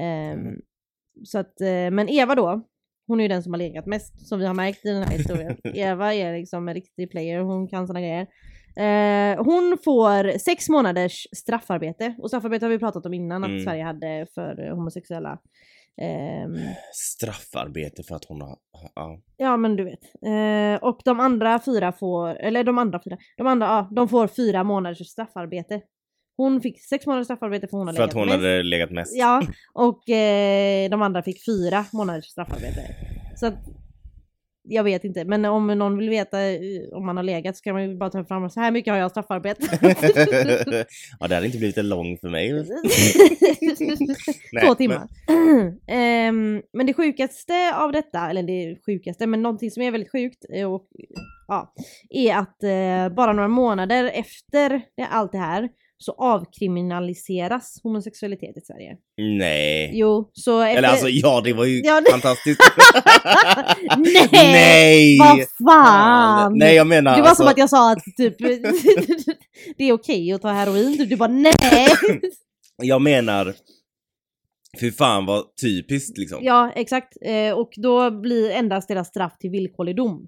Ehm, 0.00 0.38
Mm. 0.40 0.60
Så 1.24 1.38
att, 1.38 1.60
eh, 1.60 1.90
men 1.90 2.08
Eva 2.08 2.34
då, 2.34 2.62
hon 3.06 3.20
är 3.20 3.24
ju 3.24 3.28
den 3.28 3.42
som 3.42 3.52
har 3.52 3.58
legat 3.58 3.86
mest, 3.86 4.28
som 4.28 4.38
vi 4.38 4.46
har 4.46 4.54
märkt 4.54 4.84
i 4.86 4.88
den 4.88 5.02
här 5.02 5.18
historien. 5.18 5.56
Eva 5.74 6.14
är 6.14 6.38
liksom 6.38 6.68
en 6.68 6.74
riktig 6.74 7.10
player, 7.10 7.40
hon 7.40 7.68
kan 7.68 7.86
såna 7.86 8.00
grejer. 8.00 8.26
Eh, 8.76 9.44
hon 9.44 9.78
får 9.84 10.38
sex 10.38 10.68
månaders 10.68 11.26
straffarbete, 11.36 12.14
och 12.18 12.28
straffarbete 12.30 12.64
har 12.64 12.70
vi 12.70 12.78
pratat 12.78 13.06
om 13.06 13.14
innan 13.14 13.44
Mm. 13.44 13.56
att 13.56 13.62
Sverige 13.64 13.84
hade 13.84 14.26
för 14.34 14.66
eh, 14.66 14.74
homosexuella. 14.76 15.38
Ehm, 16.02 16.56
Straffarbete 16.92 18.02
för 18.02 18.14
att 18.16 18.24
hon 18.24 18.40
har... 18.40 18.58
Ja. 18.94 19.18
Ja 19.36 19.56
men 19.56 19.76
du 19.76 19.84
vet. 19.84 20.00
Eh, 20.26 20.82
och 20.88 21.00
de 21.04 21.20
andra 21.20 21.60
fyra 21.64 21.92
får, 21.92 22.28
eller 22.28 22.64
de 22.64 22.78
andra 22.78 23.00
fyra, 23.04 23.16
de 23.36 23.46
andra 23.46 23.66
ja, 23.66 23.88
de 23.92 24.08
får 24.08 24.26
fyra 24.26 24.64
månaders 24.64 25.08
straffarbete. 25.08 25.80
Hon 26.36 26.60
fick 26.60 26.82
sex 26.82 27.06
månaders 27.06 27.26
straffarbete 27.26 27.68
för 27.68 27.76
hon 27.76 27.86
har 27.86 27.94
För 27.94 28.02
att 28.02 28.12
hon 28.12 28.26
mest. 28.26 28.36
hade 28.36 28.62
legat 28.62 28.90
mest? 28.90 29.16
Ja, 29.16 29.42
och 29.74 30.08
eh, 30.08 30.90
de 30.90 31.02
andra 31.02 31.22
fick 31.22 31.44
fyra 31.46 31.84
månaders 31.92 32.24
straffarbete. 32.24 32.94
Så 33.36 33.46
att, 33.46 33.54
jag 34.68 34.84
vet 34.84 35.04
inte, 35.04 35.24
men 35.24 35.44
om 35.44 35.66
någon 35.66 35.98
vill 35.98 36.10
veta 36.10 36.42
eh, 36.42 36.58
om 36.92 37.06
man 37.06 37.16
har 37.16 37.24
legat 37.24 37.56
så 37.56 37.62
kan 37.62 37.74
man 37.74 37.82
ju 37.82 37.96
bara 37.96 38.10
ta 38.10 38.24
fram 38.24 38.50
så 38.50 38.60
här 38.60 38.70
mycket 38.70 38.92
har 38.92 38.98
jag 38.98 39.10
straffarbete. 39.10 39.66
ja, 41.20 41.28
det 41.28 41.34
hade 41.34 41.46
inte 41.46 41.58
blivit 41.58 41.78
en 41.78 41.88
lång 41.88 42.18
för 42.18 42.28
mig. 42.28 42.52
Nej, 44.52 44.64
Två 44.66 44.74
timmar. 44.74 45.08
Ehm, 45.86 46.62
men 46.72 46.86
det 46.86 46.94
sjukaste 46.94 47.74
av 47.74 47.92
detta, 47.92 48.30
eller 48.30 48.42
det 48.42 48.76
sjukaste, 48.86 49.26
men 49.26 49.42
någonting 49.42 49.70
som 49.70 49.82
är 49.82 49.90
väldigt 49.90 50.12
sjukt 50.12 50.44
eh, 50.54 50.72
och, 50.72 50.86
ja, 51.48 51.74
är 52.10 52.36
att 52.36 52.62
eh, 52.62 53.16
bara 53.16 53.32
några 53.32 53.48
månader 53.48 54.10
efter 54.14 54.82
allt 55.10 55.32
det 55.32 55.38
här 55.38 55.68
så 56.04 56.12
avkriminaliseras 56.12 57.80
homosexualitet 57.82 58.56
i 58.56 58.60
Sverige. 58.60 58.96
Nej. 59.38 59.90
Jo, 59.94 60.30
så 60.32 60.60
efter... 60.60 60.78
Eller 60.78 60.88
alltså 60.88 61.08
ja, 61.08 61.40
det 61.44 61.52
var 61.52 61.64
ju 61.64 61.80
Ja, 61.84 62.00
det- 62.00 62.10
fantastiskt. 62.10 62.60
Nej! 63.96 64.28
Nej! 64.32 65.18
Vad 65.58 65.74
fan! 65.74 66.58
Nej 66.58 66.74
jag 66.76 66.86
menar 66.86 67.16
det 67.16 67.22
var 67.22 67.28
alltså, 67.28 67.42
som 67.42 67.50
att 67.50 67.58
jag 67.58 67.70
sa 67.70 67.92
att 67.92 67.98
typ 68.16 68.38
det 69.78 69.84
är 69.84 69.92
okej 69.92 70.32
att 70.32 70.42
ta 70.42 70.48
heroin, 70.48 70.96
du 71.08 71.16
bara 71.16 71.28
nej! 71.28 71.52
jag 72.82 73.02
menar 73.02 73.54
Fy 74.80 74.92
fan 74.92 75.26
vad 75.26 75.44
typiskt 75.62 76.18
liksom. 76.18 76.38
Ja, 76.42 76.72
exakt. 76.76 77.12
Eh, 77.24 77.52
och 77.58 77.70
då 77.76 78.10
blir 78.10 78.50
endast 78.50 78.88
deras 78.88 79.08
straff 79.08 79.38
till 79.38 79.50
villkorlig 79.50 79.96
dom. 79.96 80.26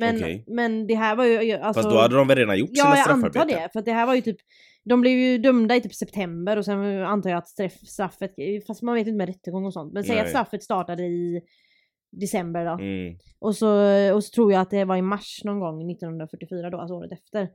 Men, 0.00 0.16
Okej. 0.16 0.44
men 0.46 0.86
det 0.86 0.94
här 0.94 1.16
var 1.16 1.24
ju... 1.24 1.52
Alltså, 1.52 1.82
Fast 1.82 1.94
då 1.94 2.00
hade 2.00 2.16
de 2.16 2.28
väl 2.28 2.38
redan 2.38 2.58
gjort 2.58 2.70
Ja, 2.72 2.84
sina 2.84 2.96
jag 2.96 3.08
antar 3.10 3.28
straffarbeten? 3.30 3.62
det. 3.62 3.68
För 3.72 3.82
det 3.82 3.92
här 3.92 4.06
var 4.06 4.14
ju 4.14 4.20
typ... 4.20 4.36
De 4.84 5.00
blev 5.00 5.18
ju 5.18 5.38
dömda 5.38 5.76
i 5.76 5.80
typ 5.80 5.94
september 5.94 6.56
och 6.56 6.64
sen 6.64 7.02
antar 7.04 7.30
jag 7.30 7.38
att 7.38 7.48
straff, 7.48 7.72
straffet... 7.86 8.34
Fast 8.66 8.82
man 8.82 8.94
vet 8.94 9.06
inte 9.06 9.16
med 9.16 9.28
rättegång 9.28 9.64
och 9.66 9.72
sånt. 9.72 9.92
Men 9.92 10.04
säg 10.04 10.20
att 10.20 10.28
straffet 10.28 10.62
startade 10.62 11.02
i 11.02 11.40
december 12.12 12.64
då. 12.64 12.72
Mm. 12.72 13.18
Och, 13.38 13.56
så, 13.56 13.68
och 14.14 14.24
så 14.24 14.34
tror 14.34 14.52
jag 14.52 14.60
att 14.60 14.70
det 14.70 14.84
var 14.84 14.96
i 14.96 15.02
mars 15.02 15.40
någon 15.44 15.60
gång 15.60 15.90
1944 15.90 16.70
då, 16.70 16.78
alltså 16.78 16.94
året 16.94 17.12
efter. 17.12 17.48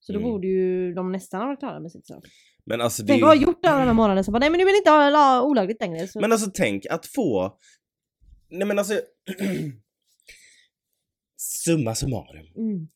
Så 0.00 0.12
då 0.12 0.18
Mm. 0.18 0.30
borde 0.30 0.46
ju 0.46 0.92
de 0.94 1.12
nästan 1.12 1.40
ha 1.40 1.46
varit 1.46 1.58
klara 1.58 1.80
med 1.80 1.92
sitt 1.92 2.04
straff. 2.04 2.24
Men 2.64 2.80
alltså 2.80 3.02
det... 3.02 3.12
Tänk 3.12 3.22
att 3.22 3.28
ha 3.28 3.34
gjort 3.34 3.66
alla 3.66 3.78
de 3.78 3.86
här 3.86 3.94
månaderna 3.94 4.24
så 4.24 4.30
bara 4.32 4.38
nej 4.38 4.50
men 4.50 4.58
du 4.58 4.64
vill 4.66 4.74
inte 4.76 4.90
ha 4.90 5.10
la, 5.10 5.42
olagligt 5.42 5.80
längre. 5.80 6.08
Så... 6.08 6.20
Men 6.20 6.32
alltså 6.32 6.50
tänk 6.54 6.86
att 6.90 7.06
få... 7.06 7.58
Nej 8.50 8.66
men 8.68 8.78
alltså... 8.78 8.94
Summa 11.36 11.94
summarum. 11.94 12.46
mm. 12.56 12.88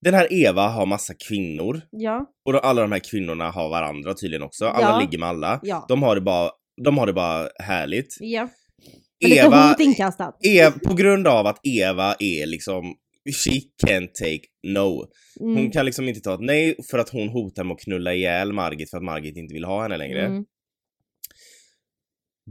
Den 0.00 0.14
här 0.14 0.32
Eva 0.32 0.68
har 0.68 0.86
massa 0.86 1.14
kvinnor 1.28 1.80
Ja, 1.90 2.26
och 2.44 2.52
de, 2.52 2.58
alla 2.62 2.82
de 2.82 2.92
här 2.92 2.98
kvinnorna 3.10 3.50
har 3.50 3.68
varandra 3.70 4.14
tydligen 4.14 4.42
också. 4.42 4.66
Alla 4.66 4.86
Ja. 4.86 5.00
ligger 5.00 5.18
med 5.18 5.28
alla. 5.28 5.60
ja. 5.62 5.84
De 5.88 6.02
har 6.02 6.14
det 6.14 6.20
bara, 6.20 6.50
de 6.84 6.98
har 6.98 7.06
det 7.06 7.12
bara 7.12 7.48
härligt. 7.62 8.16
ja. 8.20 8.48
Men 9.20 9.30
lite 9.30 9.42
Eva, 9.42 9.68
hot 9.68 9.80
inkastat. 9.80 10.36
Eva, 10.42 10.70
på 10.84 10.94
grund 10.94 11.26
av 11.26 11.46
att 11.46 11.60
Eva 11.66 12.14
är 12.18 12.46
liksom 12.46 12.94
She 13.44 13.50
can't 13.86 14.08
take 14.12 14.40
no. 14.66 15.04
Hon 15.40 15.56
Mm. 15.58 15.70
kan 15.70 15.84
liksom 15.84 16.08
inte 16.08 16.20
ta 16.20 16.34
ett 16.34 16.40
nej 16.40 16.76
för 16.90 16.98
att 16.98 17.08
hon 17.08 17.28
hotar 17.28 17.64
med 17.64 17.74
att 17.74 17.80
knulla 17.80 18.14
ihjäl 18.14 18.52
Margit 18.52 18.90
för 18.90 18.96
att 18.96 19.02
Margit 19.04 19.36
inte 19.36 19.54
vill 19.54 19.64
ha 19.64 19.82
henne 19.82 19.96
längre. 19.96 20.26
Mm. 20.26 20.44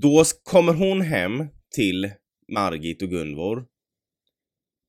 Då 0.02 0.22
s- 0.22 0.34
kommer 0.44 0.74
hon 0.74 1.02
hem 1.02 1.44
till 1.76 2.12
Margit 2.54 3.02
och 3.02 3.10
Gunvor 3.10 3.66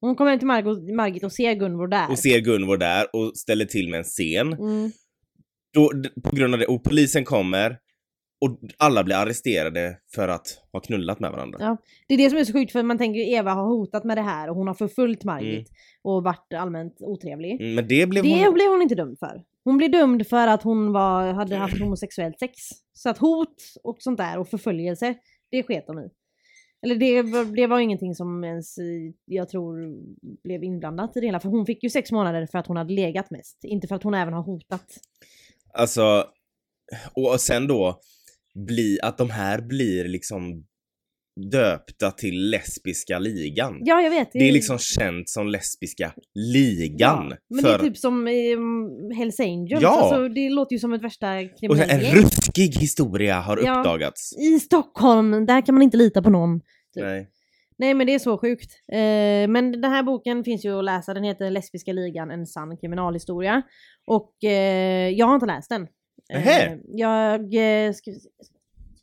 Hon 0.01 0.17
kommer 0.17 0.31
hem 0.31 0.39
till 0.39 0.47
Margit, 0.49 0.95
Margit 0.95 1.25
och 1.25 1.33
ser 1.33 1.55
Gunvor 1.55 1.89
där. 1.89 2.11
och 2.11 2.19
ser 2.19 2.41
Gunvor 2.41 2.77
där 2.77 3.07
och 3.17 3.37
ställer 3.37 3.65
till 3.65 3.89
med 3.89 3.99
en 3.99 4.05
scen. 4.05 4.53
Mm. 4.53 4.91
Då, 5.75 5.91
på 6.25 6.37
grund 6.37 6.55
av 6.55 6.61
det, 6.61 6.67
och 6.67 6.85
polisen 6.85 7.25
kommer 7.25 7.79
och 8.41 8.59
alla 8.77 9.05
blir 9.05 9.17
arresterade 9.17 9.99
för 10.15 10.29
att 10.29 10.47
ha 10.73 10.81
knullat 10.81 11.21
med 11.21 11.31
varandra. 11.31 11.59
Ja. 11.61 11.77
Det 12.09 12.15
är 12.15 12.19
det 12.19 12.31
som 12.31 12.39
är 12.39 12.45
så 12.45 12.53
sjukt 12.53 12.73
för 12.73 12.83
man 12.83 12.99
tänker 12.99 13.21
ju 13.21 13.31
Eva 13.33 13.53
har 13.53 13.65
hotat 13.67 14.05
med 14.05 14.17
det 14.17 14.23
här 14.23 14.51
och 14.51 14.57
hon 14.57 14.67
har 14.67 14.75
förföljt 14.75 15.25
Margit 15.25 15.53
Mm. 15.55 15.65
och 16.03 16.23
varit 16.23 16.53
allmänt 16.55 16.95
otrevlig. 17.01 17.61
Mm, 17.61 17.75
Men 17.75 17.89
det 17.89 18.07
blev 18.09 18.25
Det 18.25 18.45
hon... 18.45 18.55
blev 18.55 18.69
hon 18.69 18.83
inte 18.83 18.95
dömd 18.95 19.19
för. 19.19 19.43
Hon 19.65 19.77
blev 19.77 19.91
dömd 19.91 20.27
för 20.27 20.47
att 20.47 20.63
hon 20.63 20.93
var, 20.93 21.33
hade 21.33 21.57
haft 21.57 21.79
homosexuellt 21.81 22.39
sex. 22.39 22.55
Så 22.93 23.09
att 23.09 23.19
hot 23.19 23.57
och 23.83 23.97
sånt 24.01 24.19
där 24.19 24.39
och 24.39 24.49
förföljelse, 24.49 25.15
det 25.51 25.63
sket 25.63 25.87
de 25.87 25.99
i. 25.99 26.09
Eller 26.83 26.95
det, 26.97 27.23
var- 27.23 27.57
det 27.57 27.67
var 27.67 27.81
ingenting 27.81 28.15
som 28.15 28.45
ens, 28.45 28.77
jag 29.25 29.49
tror, 29.49 29.97
blev 30.45 30.65
inblandat 30.65 31.17
i 31.17 31.21
det 31.21 31.27
hela. 31.27 31.41
För 31.41 31.49
hon 31.49 31.67
fick 31.67 31.83
ju 31.83 31.91
sex 31.91 32.13
månader 32.13 32.47
för 32.47 32.59
att 32.59 32.67
hon 32.67 32.77
hade 32.77 32.93
legat 32.93 33.31
mest. 33.31 33.65
Inte 33.65 33.89
för 33.89 33.95
att 33.95 34.03
hon 34.03 34.15
även 34.15 34.35
har 34.35 34.43
hotat. 34.43 34.85
Alltså, 35.73 36.25
och 37.15 37.41
sen 37.41 37.67
då 37.67 38.01
bli, 38.55 38.99
att 39.03 39.19
de 39.19 39.31
här 39.31 39.61
blir 39.61 40.05
liksom 40.09 40.67
döpta 41.51 42.11
till 42.11 42.51
lesbiska 42.51 43.19
ligan. 43.19 43.79
Ja, 43.81 44.01
jag 44.01 44.11
vet. 44.11 44.33
Det 44.33 44.49
är 44.49 44.53
liksom 44.53 44.79
känt 44.79 45.29
som 45.29 45.47
lesbiska 45.49 46.13
ligan. 46.35 47.35
Men 47.51 47.65
för... 47.65 47.69
det 47.69 47.75
är 47.75 47.79
typ 47.79 47.97
som 47.97 48.27
um, 48.27 49.11
Hells 49.17 49.41
Angels. 49.41 49.83
Ja. 49.83 50.01
Alltså, 50.01 50.29
det 50.29 50.51
låter 50.51 50.73
ju 50.75 50.79
som 50.79 50.93
ett 50.93 51.03
värsta 51.03 51.27
Och 51.33 51.41
en 51.41 51.49
kriminellt 51.61 52.15
ruskig 52.15 52.77
historia 52.81 53.41
har 53.41 53.61
Ja. 53.65 53.79
uppdagats. 53.79 54.33
I 54.39 54.61
Stockholm, 54.61 55.47
där 55.47 55.67
kan 55.67 55.75
man 55.75 55.83
inte 55.83 55.97
lita 55.97 56.23
på 56.23 56.31
någon. 56.31 56.61
Typ. 56.95 57.05
Nej. 57.05 57.29
Nej 57.79 57.95
men 57.95 58.07
det 58.07 58.15
är 58.15 58.19
så 58.19 58.39
sjukt. 58.39 58.71
Eh, 58.93 59.49
men 59.49 59.81
den 59.81 59.91
här 59.91 60.03
boken 60.03 60.45
finns 60.45 60.65
ju 60.65 60.79
att 60.79 60.85
läsa, 60.85 61.15
den 61.15 61.25
heter 61.25 61.51
Lesbiska 61.51 61.93
ligan, 61.93 62.31
en 62.31 62.47
sann 62.47 62.77
kriminalhistoria. 62.77 63.63
Och 64.07 64.45
eh, 64.45 65.09
jag 65.09 65.27
har 65.27 65.35
inte 65.35 65.47
läst 65.47 65.69
den. 65.69 65.87
Eh, 66.33 66.73
jag, 66.87 67.41
eh, 67.55 67.93
ska. 67.93 68.11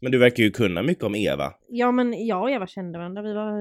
Men 0.05 0.11
du 0.11 0.17
verkar 0.17 0.43
ju 0.43 0.51
kunna 0.51 0.83
mycket 0.83 1.03
om 1.03 1.15
Eva. 1.15 1.53
ja 1.69 1.91
men 1.91 2.25
jag 2.27 2.41
och 2.41 2.49
Eva 2.51 2.67
kände 2.67 2.97
varandra, 2.99 3.21
vi 3.21 3.33
var 3.33 3.59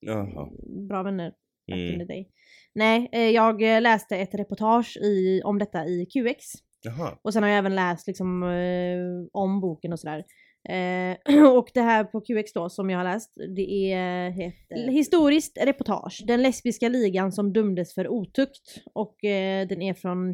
Jaha. 0.00 0.48
bra 0.88 1.02
vänner 1.02 1.30
back 1.70 1.78
in 1.78 1.86
Mm. 1.94 1.98
the 1.98 2.04
day. 2.12 2.28
Nej, 2.74 3.08
eh, 3.12 3.20
jag 3.30 3.62
eh, 3.76 3.80
läste 3.80 4.16
ett 4.16 4.34
reportage 4.34 4.96
i, 4.96 5.42
om 5.44 5.58
detta 5.58 5.86
i 5.86 6.06
QX. 6.06 6.44
Jaha. 6.82 7.18
Och 7.22 7.32
sen 7.32 7.42
har 7.42 7.50
jag 7.50 7.58
även 7.58 7.74
läst 7.74 8.06
liksom 8.06 8.42
eh, 8.42 9.28
om 9.32 9.60
boken 9.60 9.92
och 9.92 10.00
sådär. 10.00 10.24
Eh, 10.68 11.44
och 11.56 11.68
det 11.74 11.80
här 11.80 12.04
på 12.04 12.20
QX 12.20 12.52
då 12.52 12.68
som 12.68 12.90
jag 12.90 12.98
har 12.98 13.04
läst, 13.04 13.32
det 13.56 13.92
är 13.92 14.30
heter, 14.30 14.90
historiskt 14.92 15.58
reportage. 15.64 16.22
Den 16.26 16.42
lesbiska 16.42 16.88
ligan 16.88 17.32
som 17.32 17.52
dömdes 17.52 17.94
för 17.94 18.08
otukt. 18.08 18.82
Och 18.94 19.24
eh, 19.24 19.66
den 19.68 19.82
är 19.82 19.94
från 19.94 20.30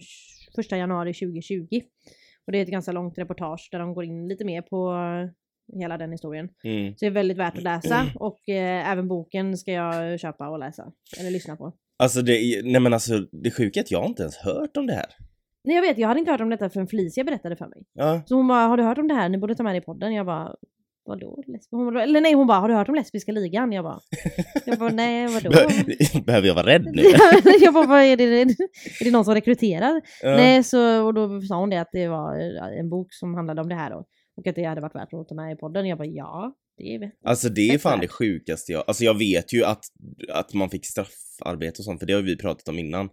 1 0.58 0.70
januari 0.72 1.14
2020. 1.14 1.80
Och 2.48 2.52
det 2.52 2.58
är 2.58 2.62
ett 2.62 2.68
ganska 2.68 2.92
långt 2.92 3.18
reportage 3.18 3.68
där 3.72 3.78
de 3.78 3.94
går 3.94 4.04
in 4.04 4.28
lite 4.28 4.44
mer 4.44 4.62
på 4.62 4.92
eh, 4.92 5.80
hela 5.80 5.98
den 5.98 6.12
historien. 6.12 6.48
Mm. 6.64 6.92
Så 6.92 6.96
det 7.00 7.06
är 7.06 7.10
väldigt 7.10 7.36
värt 7.36 7.56
att 7.56 7.62
läsa 7.62 8.06
och 8.14 8.48
eh, 8.48 8.90
även 8.90 9.08
boken 9.08 9.58
ska 9.58 9.72
jag 9.72 10.20
köpa 10.20 10.48
och 10.48 10.58
läsa. 10.58 10.92
Eller 11.20 11.30
lyssna 11.30 11.56
på. 11.56 11.72
Alltså 11.98 12.22
det, 12.22 12.62
nej 12.64 12.80
men 12.80 12.92
alltså 12.92 13.18
det 13.18 13.50
sjuka 13.50 13.80
är 13.80 13.84
att 13.84 13.90
jag 13.90 14.06
inte 14.06 14.22
ens 14.22 14.36
hört 14.36 14.76
om 14.76 14.86
det 14.86 14.92
här. 14.92 15.06
Nej 15.64 15.76
jag 15.76 15.82
vet, 15.82 15.98
jag 15.98 16.08
hade 16.08 16.20
inte 16.20 16.32
hört 16.32 16.40
om 16.40 16.50
detta 16.50 16.70
förrän 16.70 16.86
Felicia 16.86 17.24
berättade 17.24 17.56
för 17.56 17.66
mig. 17.66 17.82
Ja. 17.92 18.22
Så 18.26 18.34
hon 18.34 18.48
bara, 18.48 18.66
har 18.66 18.76
du 18.76 18.82
hört 18.82 18.98
om 18.98 19.08
det 19.08 19.14
här? 19.14 19.28
Ni 19.28 19.38
borde 19.38 19.54
ta 19.54 19.62
med 19.62 19.74
det 19.74 19.78
i 19.78 19.80
podden. 19.80 20.14
Jag 20.14 20.26
bara, 20.26 20.54
vadå? 21.08 21.42
Lesb- 21.46 21.68
hon 21.70 21.94
bara, 21.94 22.02
eller 22.02 22.20
nej, 22.20 22.34
hon 22.34 22.46
bara, 22.46 22.58
har 22.58 22.68
du 22.68 22.74
hört 22.74 22.88
om 22.88 22.94
lesbiska 22.94 23.32
ligan? 23.32 23.72
Jag 23.72 23.84
bara, 23.84 24.00
jag 24.66 24.78
bara 24.78 24.92
nej 24.92 25.26
vadå? 25.26 25.50
Be- 25.50 26.20
Behöver 26.26 26.48
jag 26.48 26.54
vara 26.54 26.66
rädd 26.66 26.84
nu? 26.84 27.02
jag 27.60 27.74
bara, 27.74 27.86
vad 27.86 28.02
är 28.02 28.16
det? 28.16 28.24
Är 29.00 29.04
det 29.04 29.10
någon 29.10 29.24
som 29.24 29.34
rekryterar? 29.34 30.00
Ja. 30.22 30.36
Nej, 30.36 30.64
så, 30.64 31.02
och 31.06 31.14
då 31.14 31.40
sa 31.40 31.60
hon 31.60 31.70
det 31.70 31.80
att 31.80 31.92
det 31.92 32.08
var 32.08 32.34
en 32.80 32.88
bok 32.88 33.06
som 33.10 33.34
handlade 33.34 33.60
om 33.60 33.68
det 33.68 33.74
här 33.74 33.90
då. 33.90 34.04
Och 34.36 34.46
att 34.46 34.54
det 34.54 34.64
hade 34.64 34.80
varit 34.80 34.94
värt 34.94 35.12
att 35.12 35.28
ta 35.28 35.34
med 35.34 35.52
i 35.52 35.56
podden. 35.56 35.86
Jag 35.86 35.98
bara, 35.98 36.08
ja, 36.08 36.54
det 36.78 36.94
är. 36.94 37.10
Alltså 37.24 37.48
det 37.48 37.68
är 37.68 37.78
fan 37.78 38.00
det 38.00 38.08
sjukaste 38.08 38.72
jag... 38.72 38.84
Alltså 38.86 39.04
jag 39.04 39.18
vet 39.18 39.52
ju 39.52 39.64
att, 39.64 39.80
att 40.32 40.54
man 40.54 40.70
fick 40.70 40.86
straffarbete 40.86 41.74
och 41.78 41.84
sånt, 41.84 42.00
för 42.00 42.06
det 42.06 42.12
har 42.12 42.22
vi 42.22 42.36
pratat 42.36 42.68
om 42.68 42.78
innan. 42.78 43.08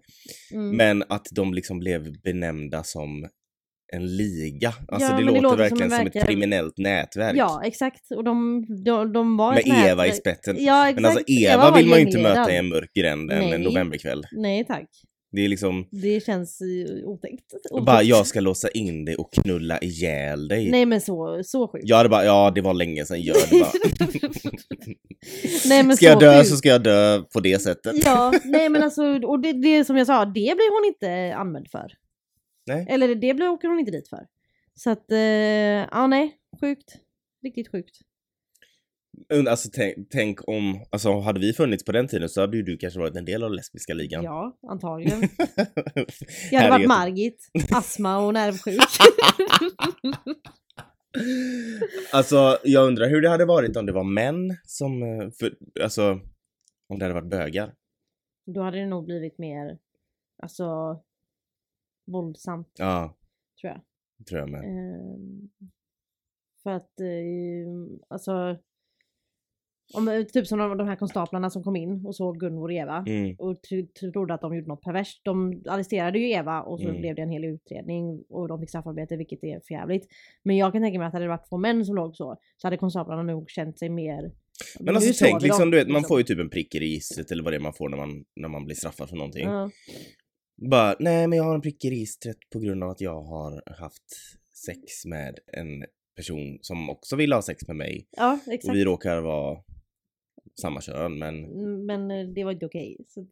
Mm. 0.53 0.77
Men 0.77 1.03
att 1.10 1.27
de 1.31 1.53
liksom 1.53 1.79
blev 1.79 2.21
benämnda 2.21 2.84
som 2.84 3.27
en 3.93 4.17
liga. 4.17 4.73
Alltså 4.87 5.11
Ja, 5.11 5.17
det 5.17 5.25
men 5.25 5.33
det 5.33 5.41
låter 5.41 5.57
låter 5.57 5.69
som 5.69 5.77
verkligen 5.77 6.07
ett 6.07 6.27
kriminellt 6.27 6.77
nätverk. 6.77 7.35
Ja 7.37 7.61
exakt 7.65 8.11
och 8.11 8.23
de, 8.23 8.65
de, 8.85 9.13
de 9.13 9.37
var 9.37 9.51
Med 9.51 9.59
ett 9.59 9.65
nätverk. 9.67 9.89
Eva 9.91 10.07
i 10.07 10.11
spetsen. 10.11 10.55
Ja 10.59 10.89
exakt. 10.89 11.01
Men 11.01 11.11
alltså 11.11 11.23
Eva, 11.27 11.69
var 11.71 11.77
vill 11.77 11.87
man 11.87 11.99
ju 11.99 12.05
inte 12.05 12.19
möta 12.19 12.51
i 12.53 12.57
en 12.57 12.67
mörk 12.67 12.93
gränd 12.93 13.31
en 13.31 13.61
novemberkväll. 13.61 14.23
Nej 14.31 14.65
tack. 14.65 14.89
Det 15.31 15.45
är 15.45 15.49
liksom, 15.49 15.87
Det 15.91 16.25
känns 16.25 16.61
otäckt. 17.05 17.43
otäckt. 17.71 17.85
bara 17.85 18.03
jag 18.03 18.27
ska 18.27 18.39
låsa 18.39 18.69
in 18.69 19.05
dig 19.05 19.15
och 19.15 19.33
knulla 19.33 19.79
ihjäl 19.79 20.47
dig. 20.47 20.71
Nej 20.71 20.85
men 20.85 21.01
så, 21.01 21.41
så 21.43 21.67
sjukt. 21.67 21.83
Jag 21.87 21.97
hade 21.97 22.09
bara, 22.09 22.25
ja 22.25 22.51
det 22.55 22.61
var 22.61 22.73
länge 22.73 23.05
sedan, 23.05 23.21
gör 23.21 23.35
det 23.49 23.59
bara. 23.59 23.71
Nej 25.65 25.83
men 25.83 25.97
ska 25.97 26.05
jag 26.05 26.19
dö 26.19 26.37
sjukt. 26.37 26.49
så 26.49 26.57
ska 26.57 26.69
jag 26.69 26.83
dö 26.83 27.21
på 27.33 27.39
det 27.39 27.61
sättet. 27.61 28.05
Ja, 28.05 28.33
nej 28.45 28.69
men 28.69 28.83
alltså, 28.83 29.03
och 29.03 29.39
det, 29.39 29.53
det 29.53 29.85
som 29.85 29.97
jag 29.97 30.07
sa, 30.07 30.25
det 30.25 30.31
blir 30.31 30.81
hon 30.81 30.87
inte 30.93 31.35
anmäld 31.35 31.67
för. 31.71 31.91
Nej. 32.67 32.86
Eller 32.89 33.08
det 33.15 33.34
blir, 33.34 33.49
åker 33.49 33.67
hon 33.67 33.80
inte 33.80 33.91
dit 33.91 34.08
för. 34.08 34.28
Så 34.73 34.89
att, 34.89 35.12
eh, 35.12 35.17
ja 35.17 36.08
nej, 36.08 36.38
sjukt. 36.62 36.95
Riktigt 37.43 37.71
sjukt. 37.71 37.95
Alltså 39.49 39.69
tänk, 39.73 40.10
tänk 40.10 40.47
om, 40.47 40.86
alltså 40.89 41.19
hade 41.19 41.39
vi 41.39 41.54
funnits 41.54 41.86
på 41.86 41.91
den 41.91 42.08
tiden 42.08 42.30
så 42.30 42.41
hade 42.41 42.58
ju 42.58 42.63
du 42.63 42.78
kanske 42.78 42.99
varit 42.99 43.15
en 43.15 43.25
del 43.25 43.43
av 43.43 43.51
lesbiska 43.51 43.93
ligan. 43.93 44.23
Ja, 44.23 44.58
antagligen. 44.67 45.21
Jag 46.51 46.60
hade 46.60 46.71
varit 46.71 46.88
Margit, 46.88 47.49
astma 47.71 48.17
och 48.17 48.34
nervsjuk. 48.34 48.82
Alltså 52.13 52.58
jag 52.63 52.88
undrar 52.88 53.10
hur 53.10 53.21
det 53.21 53.30
hade 53.30 53.45
varit 53.45 53.78
om 53.78 53.86
det 53.86 53.91
var 53.91 54.04
män 54.04 54.58
som, 54.63 55.04
eh, 55.04 55.30
för, 55.39 55.56
alltså 55.84 56.19
om 56.89 56.99
det 56.99 57.06
hade 57.06 57.13
varit 57.13 57.30
bögar. 57.30 57.73
Då 58.45 58.62
hade 58.62 58.78
det 58.78 58.86
nog 58.86 59.06
blivit 59.06 59.38
mer, 59.38 59.78
alltså, 60.43 60.63
våldsamt 62.05 62.71
Ja, 62.77 63.17
tror 63.61 63.73
jag. 63.73 63.81
tror 64.27 64.39
jag 64.39 64.49
med. 64.49 64.63
Ehm, 64.63 65.49
för 66.63 66.69
att, 66.69 66.99
eh, 66.99 67.97
alltså, 68.07 68.57
om, 69.93 70.25
typ 70.33 70.47
som 70.47 70.59
de, 70.59 70.77
de 70.77 70.87
här 70.87 70.95
konstaplarna 70.95 71.49
som 71.49 71.63
kom 71.63 71.75
in 71.75 72.05
och 72.05 72.15
såg 72.15 72.39
Gunvor 72.39 72.67
och 72.69 72.73
Eva. 72.73 73.03
Mm. 73.07 73.35
och 73.39 73.61
tro- 73.61 74.11
trodde 74.11 74.33
att 74.33 74.41
de 74.41 74.55
gjorde 74.55 74.67
något 74.67 74.81
perverst. 74.81 75.21
De 75.25 75.63
arresterade 75.69 76.19
ju 76.19 76.29
Eva 76.31 76.61
och 76.61 76.79
så 76.79 76.87
Mm. 76.89 77.01
blev 77.01 77.15
det 77.15 77.21
en 77.21 77.29
hel 77.31 77.45
utredning 77.45 78.23
och 78.29 78.47
de 78.47 78.59
fick 78.59 78.69
straffarbete 78.69 79.17
vilket 79.17 79.43
är 79.43 79.59
förjävligt. 79.67 80.07
Men 80.43 80.57
jag 80.57 80.73
kan 80.73 80.81
tänka 80.81 80.99
mig 80.99 81.07
att 81.07 81.13
hade 81.13 81.25
det 81.25 81.29
varit 81.29 81.49
två 81.49 81.57
män 81.57 81.85
som 81.85 81.95
låg 81.95 82.15
så 82.15 82.37
så 82.57 82.67
hade 82.67 82.77
konstaplarna 82.77 83.23
nog 83.23 83.49
känt 83.49 83.79
sig 83.79 83.89
mer... 83.89 84.31
Men 84.79 84.95
alltså 84.95 85.25
tänk 85.25 85.41
liksom, 85.41 85.71
du 85.71 85.77
vet, 85.77 85.87
man 85.89 86.03
får 86.03 86.17
ju 86.17 86.23
typ 86.23 86.39
en 86.39 86.49
prick 86.49 86.75
i 86.75 86.79
registret 86.79 87.31
eller 87.31 87.43
vad 87.43 87.53
det 87.53 87.57
är 87.57 87.59
man 87.61 87.73
får 87.73 87.89
när 87.89 87.97
man, 87.97 88.25
när 88.35 88.49
man 88.49 88.65
blir 88.65 88.75
straffad 88.75 89.09
för 89.09 89.15
någonting. 89.15 89.43
Ja, 89.47 89.69
Bara, 90.57 90.95
nej 90.99 91.27
men 91.27 91.37
jag 91.37 91.43
har 91.43 91.55
en 91.55 91.61
prick 91.61 91.85
i 91.85 91.89
registret 91.89 92.37
på 92.53 92.59
grund 92.59 92.83
av 92.83 92.89
att 92.89 93.01
jag 93.01 93.21
har 93.21 93.63
haft 93.79 94.03
sex 94.65 95.05
med 95.05 95.39
en 95.53 95.85
person 96.15 96.57
som 96.61 96.89
också 96.89 97.15
vill 97.15 97.33
ha 97.33 97.41
sex 97.41 97.67
med 97.67 97.75
mig. 97.75 98.07
ja 98.11 98.39
Och 98.47 98.53
exakt. 98.53 98.75
vi 98.75 98.85
råkar 98.85 99.21
vara 99.21 99.57
samma 100.61 100.81
kön 100.81 101.19
men... 101.19 101.45
Mm, 101.45 101.85
Men 101.85 102.11
eh, 102.11 102.27
det 102.27 102.43
var 102.43 102.51
inte 102.51 102.65
okej. 102.65 102.97
Så... 103.07 103.27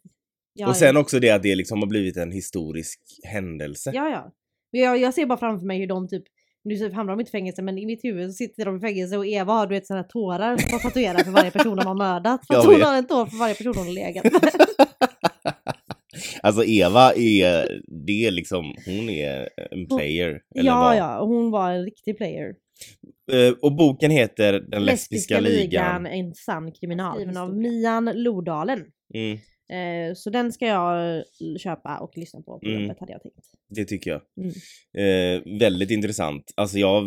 Ja, 0.53 0.67
och 0.67 0.75
sen 0.75 0.95
ja. 0.95 1.01
också 1.01 1.19
det 1.19 1.29
att 1.29 1.43
det 1.43 1.55
liksom 1.55 1.79
har 1.79 1.87
blivit 1.87 2.17
en 2.17 2.31
historisk 2.31 3.01
händelse. 3.23 3.91
Ja, 3.93 4.09
ja. 4.09 4.31
Jag, 4.71 4.97
jag 4.97 5.13
ser 5.13 5.25
bara 5.25 5.39
framför 5.39 5.67
mig 5.67 5.79
hur 5.79 5.87
de 5.87 6.07
typ 6.07 6.23
nu 6.63 6.91
hamnar 6.91 7.13
de 7.13 7.19
inte 7.19 7.29
i 7.29 7.31
fängelse 7.31 7.61
men 7.61 7.77
i 7.77 7.85
mitt 7.85 8.03
huvud 8.03 8.29
så 8.29 8.33
sitter 8.33 8.65
de 8.65 8.77
i 8.77 8.79
fängelse 8.79 9.17
och 9.17 9.27
Eva 9.27 9.53
har 9.53 9.67
du 9.67 9.75
vet 9.75 9.87
sådana 9.87 10.03
tårar 10.03 10.57
som 10.57 10.69
får 10.69 10.79
tatuera 10.79 11.23
för 11.23 11.31
varje 11.31 11.51
person 11.51 11.77
de 11.77 11.87
har 11.87 11.95
mördat. 11.95 12.47
För 12.47 12.53
att 12.53 12.65
hon 12.65 12.81
har 12.81 12.97
en 12.97 13.07
tår 13.07 13.25
för 13.25 13.37
varje 13.37 13.55
person 13.55 13.73
hon 13.75 13.85
har 13.85 13.93
legat 13.93 14.23
med. 14.23 14.41
Alltså 16.43 16.63
Eva 16.65 17.13
är, 17.13 17.81
det 18.05 18.25
är 18.25 18.31
liksom, 18.31 18.75
hon 18.85 19.09
är 19.09 19.49
en 19.71 19.87
player. 19.87 20.41
Eller 20.55 20.69
ja, 20.69 20.79
var. 20.79 20.93
ja, 20.95 21.25
hon 21.25 21.51
var 21.51 21.71
en 21.71 21.85
riktig 21.85 22.17
player. 22.17 22.55
Eh, 23.31 23.53
Och 23.61 23.75
boken 23.75 24.11
heter 24.11 24.53
Den 24.53 24.85
lesbiska, 24.85 25.39
ligan. 25.39 26.05
En 26.05 26.33
sann 26.33 26.71
kriminal. 26.71 27.15
Skriven 27.15 27.37
av 27.37 27.55
Mian 27.55 28.11
Lodalen. 28.13 28.79
Mm, 29.13 29.37
Eh, 29.69 30.13
så 30.15 30.29
den 30.29 30.51
ska 30.53 30.65
jag 30.67 31.17
eh, 31.17 31.23
köpa 31.59 31.97
och 31.97 32.17
lyssna 32.17 32.41
på 32.41 32.59
på 32.59 32.65
Mm. 32.69 32.81
jobbet 32.81 32.99
hade 32.99 33.11
jag 33.11 33.21
tänkt. 33.21 33.37
det 33.69 33.85
tycker 33.85 34.11
jag. 34.11 34.21
Mm. 34.37 34.49
Eh, 34.97 35.59
väldigt 35.59 35.91
intressant. 35.91 36.53
Alltså 36.55 36.77
jag, 36.77 37.03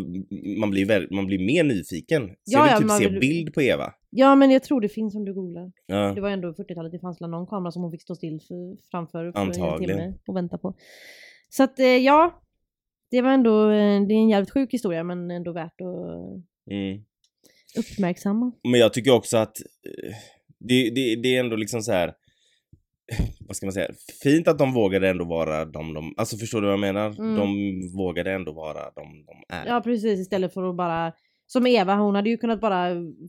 man 0.61 0.71
blir, 0.71 1.15
man 1.15 1.27
blir 1.27 1.39
mer 1.39 1.65
nyfiken. 1.65 2.27
Så 2.29 2.33
Ja, 2.45 2.71
jag 2.71 2.79
vill 2.79 2.89
ja, 2.89 2.99
typ 2.99 3.07
se 3.07 3.11
vill- 3.13 3.21
bild 3.21 3.55
på 3.55 3.63
Eva. 3.63 3.93
Ja 4.11 4.35
men 4.35 4.51
jag 4.51 4.63
tror 4.63 4.81
det 4.81 4.89
finns 4.89 5.15
om 5.17 5.25
du 5.25 5.35
googlar. 5.35 5.73
Ja. 5.87 6.13
Det 6.15 6.21
var 6.21 6.31
ändå 6.31 6.49
40-talet, 6.53 6.93
det 6.93 6.99
fanns 6.99 7.21
väl 7.23 7.31
någon 7.31 7.47
kamera 7.47 7.71
som 7.73 7.83
hon 7.83 7.91
fick 7.93 8.03
stå 8.03 8.15
still 8.15 8.41
för, 8.49 8.77
framför 8.91 9.33
för 9.33 9.41
en 9.41 9.47
Antagligen. 9.49 9.99
timme 9.99 10.15
och 10.27 10.37
vänta 10.37 10.59
på. 10.59 10.75
Så 11.49 11.63
att 11.63 11.79
eh, 11.79 11.87
ja, 11.87 12.43
det 13.11 13.23
var 13.23 13.31
ändå, 13.31 13.71
eh, 13.71 14.07
det 14.07 14.15
är 14.15 14.19
en 14.19 14.29
jävligt 14.29 14.51
sjuk 14.51 14.73
historia 14.75 15.05
men 15.05 15.31
ändå 15.31 15.53
värt 15.53 15.81
att 15.81 16.43
Mm. 16.71 17.05
uppmärksamma. 17.79 18.53
Men 18.71 18.81
jag 18.81 18.93
tycker 18.93 19.11
också 19.11 19.37
att 19.37 19.59
eh, 19.61 20.15
det, 20.59 20.91
det, 20.91 21.17
det 21.23 21.37
är 21.37 21.41
ändå 21.41 21.57
liksom 21.57 21.83
så 21.83 21.93
här. 21.93 22.15
Vad 23.41 23.57
ska 23.57 23.67
man 23.67 23.73
säga? 23.73 23.91
Fint 24.23 24.49
att 24.49 24.59
de 24.59 24.73
vågade 24.73 25.09
ändå 25.09 25.25
vara 25.25 25.65
de 25.65 25.95
de... 25.95 26.15
Alltså 26.17 26.37
förstår 26.37 26.61
du 26.61 26.67
vad 26.67 26.73
jag 26.73 26.81
menar? 26.81 27.07
Mm. 27.21 27.37
De 27.37 27.81
vågade 27.97 28.33
ändå 28.33 28.53
vara 28.53 28.81
de 28.95 29.25
de 29.27 29.55
är. 29.57 29.67
Ja 29.67 29.81
precis 29.81 30.21
istället 30.21 30.55
för 30.55 30.71
att 30.71 30.77
bara 30.77 31.13
som 31.47 31.67
Eva, 31.67 31.95
hon 31.95 32.15
hade 32.15 32.31
ju 32.31 32.37
kunnat 32.37 32.61
bara 32.61 32.89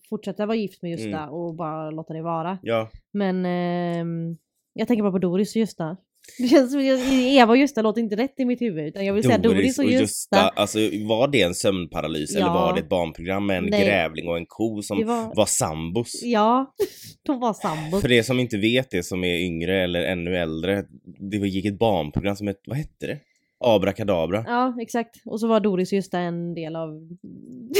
fortsätta 0.10 0.46
vara 0.46 0.58
gift 0.58 0.82
med 0.82 0.92
Gösta 0.92 1.18
Mm. 1.24 1.30
och 1.30 1.56
bara 1.56 1.92
låta 1.92 2.14
det 2.14 2.22
vara. 2.22 2.58
Ja, 2.62 2.90
Men 3.14 3.46
ehm, 3.46 4.38
jag 4.74 4.88
tänker 4.88 5.04
bara 5.04 5.12
på 5.12 5.18
Doris 5.20 5.56
och 5.56 5.60
Gösta. 5.60 5.98
Det 6.38 6.48
känns 6.48 6.72
som 6.72 6.82
Eva 6.82 7.52
och 7.52 7.58
Gösta 7.58 7.82
låter 7.82 8.02
inte 8.02 8.16
rätt 8.16 8.34
i 8.40 8.46
mitt 8.46 8.62
huvud 8.62 8.88
utan 8.88 9.06
jag 9.06 9.14
vill 9.14 9.24
säga 9.24 9.38
Doris 9.38 9.80
och 9.80 9.86
Gösta. 9.86 10.38
Alltså 10.38 10.80
var 11.08 11.28
det 11.28 11.42
en 11.42 11.54
sömnparalys 11.56 12.36
eller 12.36 12.46
Ja. 12.46 12.54
var 12.54 12.74
det 12.74 12.80
ett 12.80 12.90
barnprogram 12.90 13.46
med 13.46 13.58
en 13.58 13.64
Nej. 13.66 13.86
grävling 13.86 14.28
och 14.28 14.38
en 14.38 14.46
ko 14.46 14.82
som 14.82 15.00
Det 15.00 15.06
var- 15.06 15.36
var 15.36 15.46
sambos? 15.46 16.22
Ja, 16.24 16.74
de 17.24 17.40
var 17.40 17.54
sambos. 17.54 18.02
För 18.02 18.12
er 18.12 18.24
som 18.24 18.40
inte 18.40 18.58
vet 18.58 18.92
det, 18.92 19.04
som 19.04 19.24
är 19.24 19.38
yngre 19.38 19.84
eller 19.84 20.04
ännu 20.04 20.38
äldre, 20.38 20.84
det 21.32 21.38
gick 21.38 21.66
ett 21.66 21.80
barnprogram 21.80 22.36
som 22.36 22.48
hette, 22.48 22.62
vad 22.66 22.78
hette 22.78 23.08
det? 23.08 23.20
Abrakadabra. 23.60 24.44
Ja 24.48 24.78
exakt. 24.82 25.16
Och 25.26 25.40
så 25.40 25.48
var 25.48 25.60
Doris 25.60 25.92
och 25.92 25.96
Gösta 25.96 26.20
en 26.20 26.54
del 26.54 26.76
av 26.76 26.90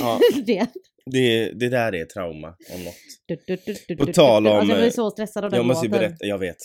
Ja. 0.02 0.20
det. 0.46 0.66
Det, 1.06 1.52
det 1.52 1.70
där 1.70 1.96
är 1.96 2.06
trauma 2.06 2.48
om 2.76 2.84
något. 2.84 2.94
Du, 3.26 3.38
du, 3.48 3.58
du, 3.88 3.96
På 3.96 4.06
tal 4.06 4.48
om, 4.48 4.54
Alltså, 4.54 4.70
jag 4.72 4.78
eh, 4.78 4.82
blir 4.84 4.92
så 4.92 5.12
stressad 5.12 5.46
av 5.46 5.52
den 5.52 5.58
Jag 5.58 5.66
måste 5.66 5.86
ju 5.86 5.92
låten. 5.92 6.08
berätta, 6.10 6.26
jag 6.26 6.38
vet. 6.38 6.56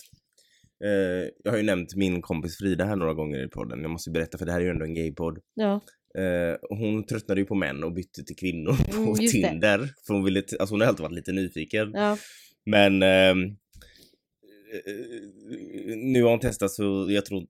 Eh, 0.84 1.28
jag 1.44 1.50
har 1.50 1.56
ju 1.58 1.62
nämnt 1.62 1.94
min 1.94 2.22
kompis 2.22 2.58
Frida 2.58 2.84
här 2.84 2.96
några 2.96 3.14
gånger 3.14 3.44
i 3.44 3.48
podden. 3.48 3.82
Jag 3.82 3.90
måste 3.90 4.10
berätta 4.10 4.38
för 4.38 4.46
det 4.46 4.52
här 4.52 4.60
är 4.60 4.64
ju 4.64 4.70
ändå 4.70 4.84
en 4.84 4.94
gaypodd. 4.94 5.38
Ja. 5.54 5.80
Eh, 6.18 6.56
hon 6.78 7.06
tröttnade 7.06 7.40
ju 7.40 7.46
på 7.46 7.54
män 7.54 7.84
och 7.84 7.92
bytte 7.92 8.24
till 8.24 8.36
kvinnor 8.36 8.72
på 8.92 8.96
Mm, 8.96 9.08
just 9.22 9.34
det. 9.34 9.48
Tinder. 9.48 9.78
För 10.06 10.14
hon 10.14 10.24
ville, 10.24 10.42
alltså 10.60 10.74
hon 10.74 10.80
har 10.80 10.88
alltid 10.88 11.02
varit 11.02 11.14
lite 11.14 11.32
nyfiken. 11.32 11.90
ja. 11.94 12.18
Men 12.66 13.02
ehm, 13.02 13.42
eh, 13.42 14.94
nu 15.96 16.22
har 16.22 16.30
hon 16.30 16.40
testat 16.40 16.70
så 16.70 17.06
jag 17.10 17.26
tror, 17.26 17.46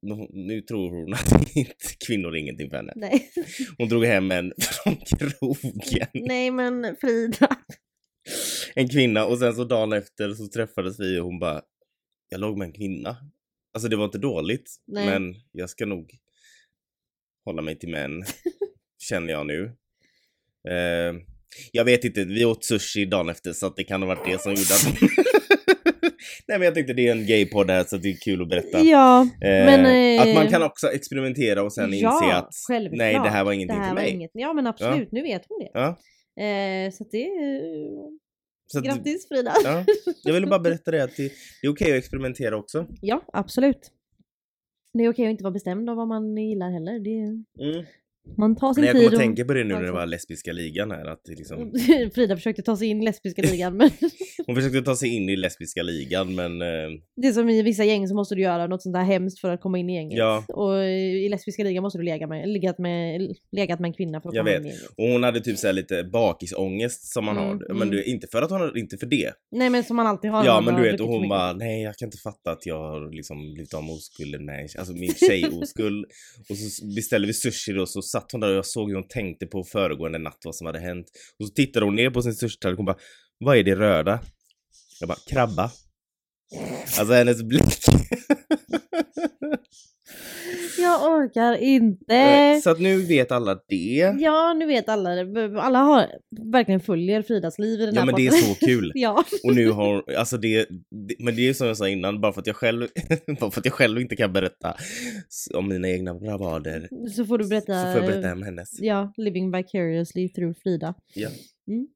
nu 0.47 0.61
tror 0.61 0.91
hon 0.91 1.13
att 1.15 1.33
inte, 1.57 1.75
kvinnor 2.07 2.29
är 2.35 2.37
ingenting 2.39 2.71
för 2.71 2.77
henne. 2.77 2.93
Nej. 2.97 3.31
Hon 3.79 3.89
drog 3.89 4.05
hem 4.05 4.31
en 4.31 4.53
från 4.59 4.97
krogen. 4.97 6.09
Nej 6.15 6.51
men 6.51 6.97
Frida. 7.01 7.49
En 8.75 8.89
kvinna 8.89 9.27
och 9.27 9.39
sen 9.39 9.55
så 9.55 9.65
dagen 9.65 9.93
efter 9.93 10.35
så 10.35 10.47
träffades 10.49 11.01
vi 11.01 11.19
och 11.21 11.25
hon 11.25 11.39
bara 11.39 11.63
Jag 12.33 12.41
låg 12.41 12.59
med 12.59 12.67
en 12.67 12.73
kvinna. 12.73 13.17
Alltså 13.75 13.89
det 13.89 13.97
var 13.97 14.05
inte 14.05 14.19
dåligt 14.19 14.71
Nej. 14.87 15.07
men 15.07 15.35
jag 15.53 15.71
ska 15.71 15.87
nog 15.87 16.11
hålla 17.45 17.63
mig 17.63 17.79
till 17.79 17.89
män. 17.89 18.23
känner 19.09 19.33
jag 19.33 19.47
nu. 19.47 19.65
Eh, 20.69 21.15
jag 21.73 21.85
vet 21.85 22.05
inte, 22.05 22.25
vi 22.25 22.45
åt 22.45 22.65
sushi 22.65 23.05
dagen 23.05 23.29
efter 23.29 23.53
så 23.53 23.67
att 23.67 23.77
det 23.77 23.85
kan 23.85 24.03
ha 24.03 24.07
varit 24.09 24.25
det 24.25 24.41
som 24.41 24.51
gjorde 24.53 24.75
att 24.75 25.01
Nej 26.49 26.59
men 26.59 26.63
jag 26.63 26.75
tänkte 26.75 26.93
det 26.93 27.09
är 27.09 27.13
en 27.13 27.27
gaypodd 27.27 27.71
här 27.71 27.85
så 27.85 27.97
det 27.97 28.09
är 28.09 28.17
kul 28.17 28.43
att 28.43 28.49
berätta. 28.49 28.81
Ja, 28.81 29.23
Eh, 29.23 29.29
men... 29.67 29.87
eh, 30.17 30.23
Att 30.23 30.35
man 30.35 30.49
kan 30.49 30.63
också 30.63 30.87
experimentera 30.93 31.63
och 31.63 31.73
sen 31.73 31.93
ja, 31.99 32.15
inse 32.25 32.35
att 32.37 32.49
självklart. 32.69 32.99
nej 32.99 33.15
det 33.15 33.31
här 33.31 33.45
var 33.45 33.53
ingenting 33.53 33.77
det 33.79 33.83
här 33.83 33.89
för 33.89 33.95
mig. 33.95 34.11
Inget, 34.11 34.31
ja 34.35 34.53
men 34.53 34.67
absolut, 34.67 35.13
nu 35.13 35.23
vet 35.23 35.43
hon 35.49 35.59
det. 35.61 35.71
Ja, 35.75 35.99
Eh, 36.45 36.91
så 36.91 37.05
det. 37.13 37.29
Så 38.73 38.79
att, 38.79 38.85
Grattis 38.85 39.29
Frida! 39.29 39.55
ja, 39.65 39.85
jag 40.25 40.35
ville 40.35 40.47
bara 40.47 40.61
berätta 40.69 40.91
det 40.91 41.05
att 41.05 41.17
det, 41.17 41.33
det 41.63 41.67
är 41.67 41.73
okej 41.73 41.93
att 41.93 41.99
experimentera 41.99 42.57
också. 42.57 42.87
Ja, 43.01 43.25
absolut. 43.33 43.91
Det 44.93 45.05
är 45.05 45.09
okej 45.09 45.27
att 45.27 45.31
inte 45.31 45.45
vara 45.45 45.53
bestämd 45.53 45.91
av 45.91 45.97
vad 45.97 46.09
man 46.09 46.37
gillar 46.37 46.71
heller. 46.71 46.99
Det. 46.99 47.19
Mm. 47.65 47.87
Man 48.39 48.57
tar 48.57 48.75
sin 48.75 48.81
Nej, 48.81 48.89
jag 48.89 48.97
tid 48.97 49.05
kommer 49.05 49.09
att 49.09 49.15
och... 49.15 49.21
tänka 49.21 49.45
på 49.45 49.55
det 49.55 49.65
nu 49.65 49.75
när 49.75 49.83
det 49.83 49.93
var 49.93 50.07
lesbiska 50.07 50.53
ligan 50.53 50.91
här. 50.91 51.05
Att 51.05 51.29
liksom, 51.29 51.73
Frida 52.15 52.37
försökte 52.37 52.63
ta 52.63 52.77
sig 52.77 52.89
in 52.89 53.03
i 53.03 53.05
lesbiska 53.05 53.43
ligan 53.43 53.77
men 53.77 53.91
hon 54.47 54.57
försökte 54.57 54.83
ta 54.83 54.97
sig 54.97 55.09
in 55.09 55.29
i 55.29 55.37
lesbiska 55.37 55.83
ligan 55.83 56.35
men 56.35 56.63
eh, 56.63 56.69
det 57.17 57.29
är 57.29 57.33
som 57.33 57.49
i 57.49 57.63
vissa 57.63 57.85
gäng 57.85 58.09
så 58.09 58.15
måste 58.15 58.35
du 58.35 58.43
göra 58.43 58.67
något 58.67 58.83
sånt 58.83 58.95
där 58.95 59.03
hemskt 59.03 59.41
för 59.41 59.51
att 59.51 59.61
komma 59.61 59.79
in 59.79 59.91
i 59.91 59.95
gänget. 59.95 60.19
Ja. 60.19 60.45
Och 60.49 60.85
i 60.85 61.29
lesbiska 61.29 61.65
ligan 61.65 61.83
måste 61.83 61.99
du 61.99 62.05
legat 62.05 62.29
med, 62.29 62.49
legat 62.49 62.79
med, 62.79 63.21
legat 63.53 63.81
med 63.81 63.89
en 63.89 63.95
kvinna 63.95 64.21
för 64.21 64.29
att 64.29 64.35
Jag 64.35 64.47
komma 64.47 64.53
vet. 64.53 64.61
in 64.61 64.67
i 64.67 64.69
gänget. 64.71 64.91
och 64.97 65.05
hon 65.05 65.23
hade 65.23 65.41
typ 65.41 65.59
så 65.59 65.67
här 65.67 65.75
lite 65.75 66.05
bakisångest 66.05 67.13
som 67.13 67.25
man 67.25 67.33
Mm, 67.33 67.49
har. 67.49 67.55
Men 67.69 67.77
mm. 67.77 67.91
du, 67.91 68.05
inte 68.05 68.27
för 68.33 68.43
att 68.43 68.51
hon 68.51 68.61
har, 68.61 68.79
inte 68.79 68.97
för 68.99 69.07
det. 69.07 69.33
Nej 69.53 69.71
men 69.71 69.85
som 69.85 69.97
man 69.97 70.07
alltid 70.07 70.31
har. 70.31 70.45
Ja 70.45 70.61
men 70.61 70.75
du 70.75 70.83
vet 70.83 71.01
och 71.01 71.09
hon 71.09 71.29
bara 71.29 71.53
nej 71.53 71.83
jag 71.83 71.97
kan 71.97 72.07
inte 72.07 72.19
fatta 72.19 72.51
att 72.51 72.67
jag 72.67 72.79
har 72.79 73.15
liksom 73.15 73.55
blivit 73.55 73.75
av 73.75 73.85
med 73.85 73.93
oskulden 73.93 74.45
med, 74.45 74.71
alltså 74.79 74.95
min 74.95 75.15
tjejoskuld. 75.15 76.07
och 76.49 76.57
så 76.57 76.87
beställer 76.87 77.27
vi 77.27 77.33
sushi 77.33 77.73
då 77.73 77.87
så 77.87 78.03
satt 78.13 78.33
hon 78.33 78.41
där 78.41 78.49
och 78.49 78.57
jag 78.57 78.67
såg 78.67 78.89
hur 78.89 78.95
hon 78.95 79.09
tänkte 79.09 79.47
på 79.47 79.65
föregående 79.65 80.19
natt 80.19 80.39
vad 80.45 80.55
som 80.55 80.67
hade 80.67 80.79
hänt. 80.79 81.07
Och 81.39 81.47
så 81.47 81.53
tittade 81.53 81.87
hon 81.87 81.95
ner 81.95 82.11
på 82.11 82.23
sin 82.23 82.35
största 82.35 82.69
och 82.69 82.85
bara 82.85 82.97
Vad 83.39 83.57
är 83.57 83.63
det 83.63 83.77
röda? 83.77 84.21
Jag 85.01 85.09
bara 85.09 85.19
krabba. 85.31 85.71
Alltså 86.99 87.15
hennes 87.15 87.43
blick. 87.43 87.65
Jag 90.79 91.13
orkar 91.13 91.55
inte. 91.57 92.15
Eh, 92.17 92.59
så 92.61 92.71
att 92.71 92.81
nu 92.81 93.03
vet 93.03 93.33
alla 93.33 93.55
det. 93.69 94.15
Ja, 94.19 94.55
nu 94.55 94.67
vet 94.67 94.89
alla 94.89 95.11
det. 95.15 95.61
Alla 95.61 95.79
har, 95.79 96.07
verkligen 96.53 96.81
följer 96.81 97.23
Fridas 97.23 97.59
liv 97.59 97.81
i 97.81 97.87
den 97.87 97.95
Ja 97.95 98.01
här 98.01 98.07
men 98.07 98.15
det 98.15 98.27
är 98.27 98.31
podden. 98.31 98.55
så 98.55 98.67
kul. 98.67 98.93
Ja. 98.95 99.25
Och 99.45 99.55
nu 99.55 99.71
har, 99.71 100.05
alltså 100.17 100.37
det, 100.37 100.67
det, 101.09 101.15
men 101.19 101.37
det 101.37 101.49
är 101.49 101.55
som 101.55 101.67
jag 101.67 101.77
sa 101.77 101.89
innan, 101.89 102.21
bara 102.21 102.33
för 102.33 102.41
att 102.41 102.47
jag 102.47 102.57
själv, 102.57 102.89
bara 103.41 103.51
för 103.51 103.61
att 103.61 103.65
jag 103.65 103.75
själv 103.75 104.01
inte 104.01 104.17
kan 104.17 104.33
berätta 104.33 104.75
om 105.55 105.69
mina 105.69 105.89
egna 105.89 106.15
bravader, 106.15 106.89
Så 107.17 107.25
får 107.27 107.39
du 107.39 107.49
berätta. 107.49 107.85
så 107.85 107.93
får 107.93 108.03
jag 108.03 108.13
berätta 108.13 108.33
om 108.33 108.43
hennes. 108.43 108.81
Ja, 108.81 109.13
living 109.17 109.51
vicariously 109.57 110.29
through 110.29 110.55
Frida. 110.63 110.95
Ja. 111.15 111.29
Mm. 111.69 111.87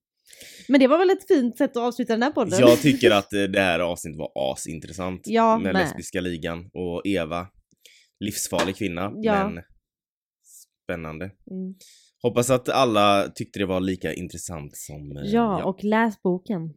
Men 0.69 0.81
det 0.81 0.87
var 0.87 0.99
väl 0.99 1.11
ett 1.11 1.29
fint 1.29 1.59
sätt 1.59 1.71
att 1.71 1.83
avsluta 1.83 2.13
den 2.13 2.23
här 2.23 2.31
podden? 2.31 2.61
Jag 2.61 2.81
tycker 2.83 3.11
att 3.11 3.33
eh, 3.33 3.43
det 3.43 3.61
här 3.61 3.81
avsnittet 3.81 4.19
var 4.19 4.53
asintressant. 4.53 5.23
Ja, 5.25 5.59
med 5.59 5.73
med. 5.73 5.83
lesbiska 5.83 6.21
ligan 6.21 6.71
och 6.73 7.03
Eva, 7.07 7.47
livsfarlig 8.21 8.77
kvinna, 8.77 9.13
Ja. 9.17 9.49
men 9.49 9.63
spännande. 10.85 11.25
Mm. 11.25 11.75
Hoppas 12.23 12.51
att 12.51 12.69
alla 12.69 13.29
tyckte 13.35 13.59
det 13.59 13.67
var 13.67 13.81
lika 13.81 14.13
intressant 14.15 14.77
som 14.77 15.17
eh, 15.17 15.23
Ja, 15.25 15.59
jag. 15.59 15.69
och 15.69 15.85
läs 15.85 16.23
boken. 16.23 16.75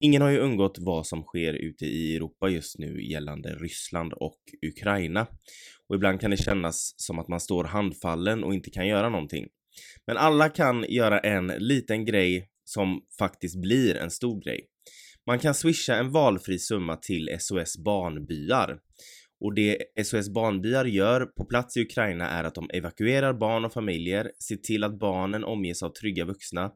Ingen 0.00 0.22
har 0.22 0.28
ju 0.30 0.38
undgått 0.38 0.76
vad 0.80 1.06
som 1.06 1.22
sker 1.22 1.52
ute 1.54 1.84
i 1.84 2.16
Europa 2.16 2.48
just 2.48 2.78
nu 2.78 3.04
gällande 3.10 3.54
Ryssland 3.54 4.12
och 4.12 4.38
Ukraina. 4.66 5.26
Och 5.88 5.94
ibland 5.94 6.20
kan 6.20 6.30
det 6.30 6.36
kännas 6.36 6.94
som 6.96 7.18
att 7.18 7.28
man 7.28 7.40
står 7.40 7.64
handfallen 7.64 8.44
och 8.44 8.54
inte 8.54 8.70
kan 8.70 8.86
göra 8.86 9.08
någonting. 9.08 9.46
Men 10.06 10.16
alla 10.16 10.48
kan 10.48 10.84
göra 10.88 11.18
en 11.18 11.46
liten 11.46 12.04
grej 12.04 12.48
som 12.64 13.00
faktiskt 13.18 13.60
blir 13.60 13.96
en 13.96 14.10
stor 14.10 14.42
grej. 14.44 14.66
Man 15.26 15.38
kan 15.38 15.54
swisha 15.54 15.94
en 15.94 16.10
valfri 16.10 16.58
summa 16.58 16.96
till 16.96 17.36
SOS 17.38 17.78
Barnbyar. 17.78 18.78
Och 19.40 19.54
det 19.54 19.78
SOS 20.04 20.28
Barnbyar 20.28 20.84
gör 20.84 21.26
på 21.26 21.44
plats 21.44 21.76
i 21.76 21.80
Ukraina 21.80 22.28
är 22.28 22.44
att 22.44 22.54
de 22.54 22.70
evakuerar 22.72 23.32
barn 23.32 23.64
och 23.64 23.72
familjer, 23.72 24.30
ser 24.48 24.56
till 24.56 24.84
att 24.84 24.98
barnen 24.98 25.44
omges 25.44 25.82
av 25.82 25.90
trygga 25.90 26.24
vuxna. 26.24 26.70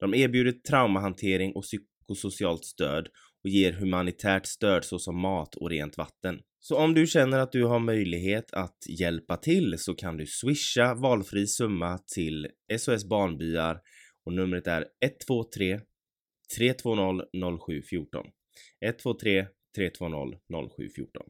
De 0.00 0.14
erbjuder 0.14 0.52
traumahantering 0.52 1.52
och 1.52 1.62
psykosocialt 1.62 2.64
stöd 2.64 3.08
och 3.44 3.50
ger 3.50 3.72
humanitärt 3.72 4.46
stöd 4.46 4.84
såsom 4.84 5.20
mat 5.20 5.54
och 5.54 5.70
rent 5.70 5.98
vatten. 5.98 6.38
Så 6.64 6.76
om 6.76 6.94
du 6.94 7.06
känner 7.06 7.38
att 7.38 7.52
du 7.52 7.64
har 7.64 7.78
möjlighet 7.78 8.52
att 8.52 8.76
hjälpa 8.88 9.36
till 9.36 9.78
så 9.78 9.94
kan 9.94 10.16
du 10.16 10.26
swisha 10.26 10.94
valfri 10.94 11.46
summa 11.46 11.98
till 11.98 12.48
SOS 12.78 13.04
Barnbyar 13.04 13.80
och 14.24 14.32
numret 14.32 14.66
är 14.66 14.86
123 15.00 15.80
320 16.56 17.22
0714. 17.66 18.26
123 18.80 19.46
320 19.76 20.38
0714. 20.76 21.22